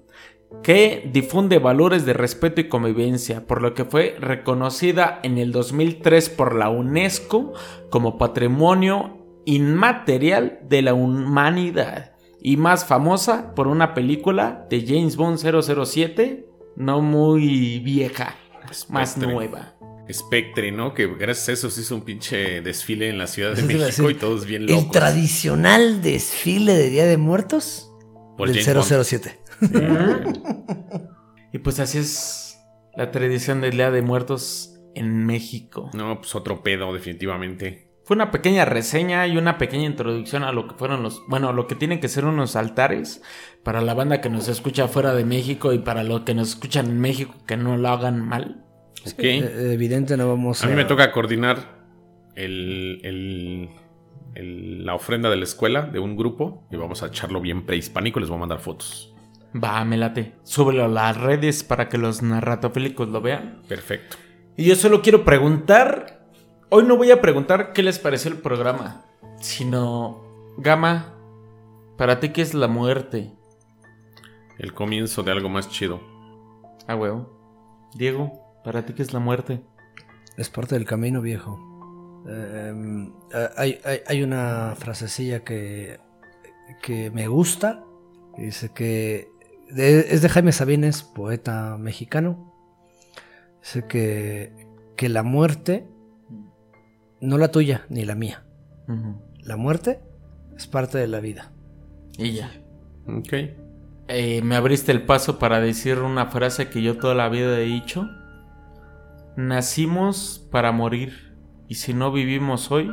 que 0.63 1.09
difunde 1.11 1.59
valores 1.59 2.05
de 2.05 2.13
respeto 2.13 2.61
y 2.61 2.69
convivencia, 2.69 3.45
por 3.45 3.61
lo 3.61 3.73
que 3.73 3.85
fue 3.85 4.15
reconocida 4.19 5.19
en 5.23 5.37
el 5.37 5.51
2003 5.51 6.29
por 6.29 6.55
la 6.55 6.69
UNESCO 6.69 7.53
como 7.89 8.17
Patrimonio 8.17 9.17
Inmaterial 9.45 10.59
de 10.67 10.81
la 10.81 10.93
Humanidad 10.93 12.13
y 12.41 12.57
más 12.57 12.85
famosa 12.85 13.53
por 13.55 13.67
una 13.67 13.93
película 13.93 14.67
de 14.69 14.85
James 14.85 15.15
Bond 15.15 15.37
007, 15.37 16.47
no 16.75 17.01
muy 17.01 17.79
vieja, 17.79 18.35
más 18.89 19.17
nueva. 19.17 19.75
Spectre, 20.11 20.71
¿no? 20.71 20.93
Que 20.93 21.07
gracias 21.07 21.49
a 21.49 21.51
eso 21.51 21.69
se 21.69 21.81
hizo 21.81 21.95
un 21.95 22.01
pinche 22.01 22.61
desfile 22.61 23.09
en 23.09 23.17
la 23.17 23.27
Ciudad 23.27 23.55
de 23.55 23.61
México 23.61 24.09
y 24.09 24.15
todos 24.15 24.45
bien 24.45 24.65
locos. 24.65 24.85
El 24.85 24.91
tradicional 24.91 26.01
desfile 26.01 26.73
de 26.73 26.89
Día 26.89 27.05
de 27.05 27.17
Muertos 27.17 27.91
del 28.39 28.63
007. 28.63 29.38
Y 31.51 31.59
pues 31.59 31.79
así 31.79 31.97
es 31.97 32.59
la 32.95 33.11
tradición 33.11 33.61
del 33.61 33.71
Día 33.71 33.91
de 33.91 34.01
Muertos 34.01 34.79
en 34.95 35.25
México. 35.25 35.89
No, 35.93 36.19
pues 36.19 36.35
otro 36.35 36.61
pedo, 36.61 36.93
definitivamente. 36.93 37.89
Fue 38.05 38.15
una 38.15 38.31
pequeña 38.31 38.65
reseña 38.65 39.27
y 39.27 39.37
una 39.37 39.57
pequeña 39.57 39.85
introducción 39.85 40.43
a 40.43 40.51
lo 40.51 40.67
que 40.67 40.75
fueron 40.75 41.03
los, 41.03 41.21
bueno, 41.27 41.53
lo 41.53 41.67
que 41.67 41.75
tienen 41.75 41.99
que 41.99 42.07
ser 42.07 42.25
unos 42.25 42.55
altares 42.55 43.21
para 43.63 43.81
la 43.81 43.93
banda 43.93 44.19
que 44.19 44.29
nos 44.29 44.47
escucha 44.47 44.87
fuera 44.87 45.13
de 45.13 45.25
México 45.25 45.73
y 45.73 45.79
para 45.79 46.03
los 46.03 46.21
que 46.21 46.33
nos 46.33 46.49
escuchan 46.49 46.87
en 46.87 46.99
México 46.99 47.35
que 47.45 47.55
no 47.55 47.77
lo 47.77 47.87
hagan 47.89 48.27
mal. 48.27 48.65
Ok. 49.05 49.19
E-, 49.19 49.73
evidente, 49.73 50.17
no 50.17 50.27
vamos 50.27 50.63
a. 50.63 50.67
A 50.67 50.69
mí 50.69 50.75
me 50.75 50.85
toca 50.85 51.11
coordinar 51.11 51.79
el, 52.35 52.99
el, 53.03 53.69
el, 54.33 54.85
la 54.85 54.95
ofrenda 54.95 55.29
de 55.29 55.35
la 55.35 55.43
escuela 55.43 55.83
de 55.83 55.99
un 55.99 56.17
grupo 56.17 56.67
y 56.71 56.77
vamos 56.77 57.03
a 57.03 57.07
echarlo 57.07 57.41
bien 57.41 57.65
prehispánico 57.65 58.19
y 58.19 58.21
les 58.21 58.29
voy 58.29 58.37
a 58.37 58.39
mandar 58.39 58.59
fotos. 58.59 59.15
Va, 59.55 59.83
me 59.85 59.97
late. 59.97 60.35
Súbelo 60.43 60.85
a 60.85 60.87
las 60.87 61.17
redes 61.17 61.63
para 61.63 61.89
que 61.89 61.97
los 61.97 62.21
narratofílicos 62.21 63.07
lo 63.09 63.21
vean. 63.21 63.61
Perfecto. 63.67 64.17
Y 64.55 64.65
yo 64.65 64.75
solo 64.75 65.01
quiero 65.01 65.23
preguntar. 65.25 66.27
Hoy 66.69 66.83
no 66.83 66.97
voy 66.97 67.09
a 67.11 67.19
preguntar 67.21 67.73
qué 67.73 67.81
les 67.81 67.97
pareció 67.97 68.29
el 68.29 68.37
programa, 68.37 69.03
sino, 69.39 70.21
Gama, 70.59 71.15
¿para 71.97 72.19
ti 72.19 72.29
qué 72.29 72.43
es 72.43 72.53
la 72.53 72.67
muerte? 72.67 73.31
El 74.59 74.73
comienzo 74.75 75.23
de 75.23 75.31
algo 75.31 75.49
más 75.49 75.67
chido. 75.69 75.99
Ah, 76.87 76.95
huevo. 76.95 77.89
Diego, 77.95 78.31
¿para 78.63 78.85
ti 78.85 78.93
qué 78.93 79.01
es 79.01 79.13
la 79.13 79.19
muerte? 79.19 79.61
Es 80.37 80.49
parte 80.51 80.75
del 80.75 80.85
camino, 80.85 81.21
viejo. 81.21 82.23
Eh, 82.29 83.09
eh, 83.33 83.49
hay, 83.57 83.79
hay- 83.83 84.01
hay 84.05 84.21
una 84.21 84.75
frasecilla 84.77 85.43
que, 85.43 85.99
que 86.83 87.09
me 87.09 87.27
gusta. 87.27 87.83
que 88.35 88.43
Dice 88.43 88.69
que 88.73 89.31
de- 89.69 90.13
es 90.13 90.21
de 90.21 90.29
Jaime 90.29 90.51
Sabines, 90.51 91.03
poeta 91.03 91.77
mexicano. 91.77 92.53
Dice 93.61 93.85
que, 93.87 94.53
que 94.95 95.09
la 95.09 95.23
muerte, 95.23 95.87
no 97.21 97.37
la 97.37 97.51
tuya 97.51 97.85
ni 97.89 98.05
la 98.05 98.15
mía, 98.15 98.43
la 99.43 99.57
muerte 99.57 99.99
es 100.55 100.65
parte 100.67 100.97
de 100.97 101.07
la 101.07 101.19
vida. 101.19 101.51
Y 102.17 102.31
ya. 102.33 102.51
Ok. 103.07 103.33
Eh, 104.11 104.41
me 104.41 104.55
abriste 104.55 104.91
el 104.91 105.03
paso 105.03 105.37
para 105.39 105.59
decir 105.59 105.99
una 105.99 106.27
frase 106.27 106.69
que 106.69 106.81
yo 106.81 106.97
toda 106.97 107.13
la 107.15 107.29
vida 107.29 107.59
he 107.59 107.63
dicho. 107.65 108.09
Nacimos 109.35 110.45
para 110.51 110.71
morir. 110.71 111.35
Y 111.67 111.75
si 111.75 111.93
no 111.93 112.11
vivimos 112.11 112.71
hoy, 112.71 112.89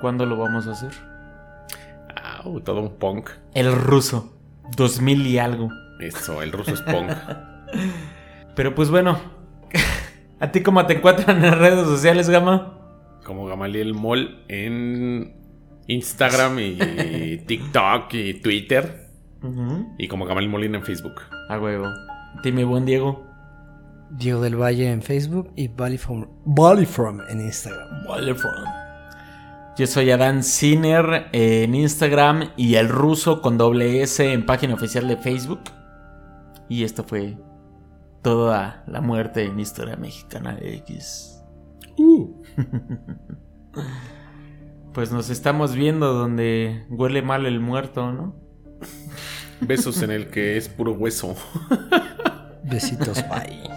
¿cuándo 0.00 0.24
lo 0.26 0.36
vamos 0.38 0.66
a 0.68 0.72
hacer? 0.72 0.92
Au, 2.44 2.60
todo 2.60 2.80
un 2.82 2.96
punk. 2.96 3.30
El 3.54 3.72
ruso. 3.74 4.38
2000 4.76 5.26
y 5.26 5.38
algo. 5.38 5.68
Eso, 6.00 6.42
el 6.42 6.52
ruso 6.52 6.74
es 6.74 6.82
punk. 6.82 7.10
Pero 8.54 8.74
pues 8.74 8.90
bueno. 8.90 9.18
¿A 10.40 10.50
ti 10.52 10.62
cómo 10.62 10.84
te 10.86 10.94
encuentran 10.94 11.44
en 11.44 11.58
redes 11.58 11.86
sociales, 11.86 12.28
Gama? 12.28 12.78
Como 13.24 13.46
Gamaliel 13.46 13.94
Mall 13.94 14.44
en 14.48 15.34
Instagram 15.86 16.58
y 16.58 17.38
TikTok 17.46 18.12
y 18.14 18.34
Twitter. 18.34 19.06
Y 19.98 20.08
como 20.08 20.26
Gamaliel 20.26 20.50
Molina 20.50 20.78
en 20.78 20.84
Facebook. 20.84 21.14
A 21.48 21.58
huevo. 21.60 21.86
Dime, 22.42 22.64
buen 22.64 22.84
Diego. 22.84 23.24
Diego 24.10 24.40
del 24.40 24.60
Valle 24.60 24.90
en 24.90 25.02
Facebook 25.02 25.52
y 25.56 25.68
Valley 25.68 25.98
From, 25.98 26.26
Valley 26.44 26.86
From 26.86 27.20
en 27.28 27.40
Instagram. 27.40 28.04
Yo 29.76 29.86
soy 29.86 30.10
Adán 30.10 30.42
Sinner 30.42 31.28
en 31.32 31.74
Instagram 31.74 32.50
y 32.56 32.76
el 32.76 32.88
ruso 32.88 33.42
con 33.42 33.58
doble 33.58 34.02
S 34.02 34.32
en 34.32 34.46
página 34.46 34.74
oficial 34.74 35.06
de 35.06 35.16
Facebook. 35.16 35.60
Y 36.68 36.84
esto 36.84 37.04
fue 37.04 37.38
toda 38.22 38.84
la 38.86 39.00
muerte 39.00 39.44
en 39.44 39.60
Historia 39.60 39.96
Mexicana 39.96 40.58
X. 40.60 41.42
pues 44.92 45.12
nos 45.12 45.30
estamos 45.30 45.74
viendo 45.74 46.12
donde 46.12 46.86
huele 46.90 47.22
mal 47.22 47.46
el 47.46 47.60
muerto, 47.60 48.12
¿no? 48.12 48.34
Besos 49.60 50.02
en 50.02 50.10
el 50.10 50.28
que 50.28 50.56
es 50.56 50.68
puro 50.68 50.92
hueso. 50.92 51.34
Besitos, 52.64 53.24
bye. 53.28 53.75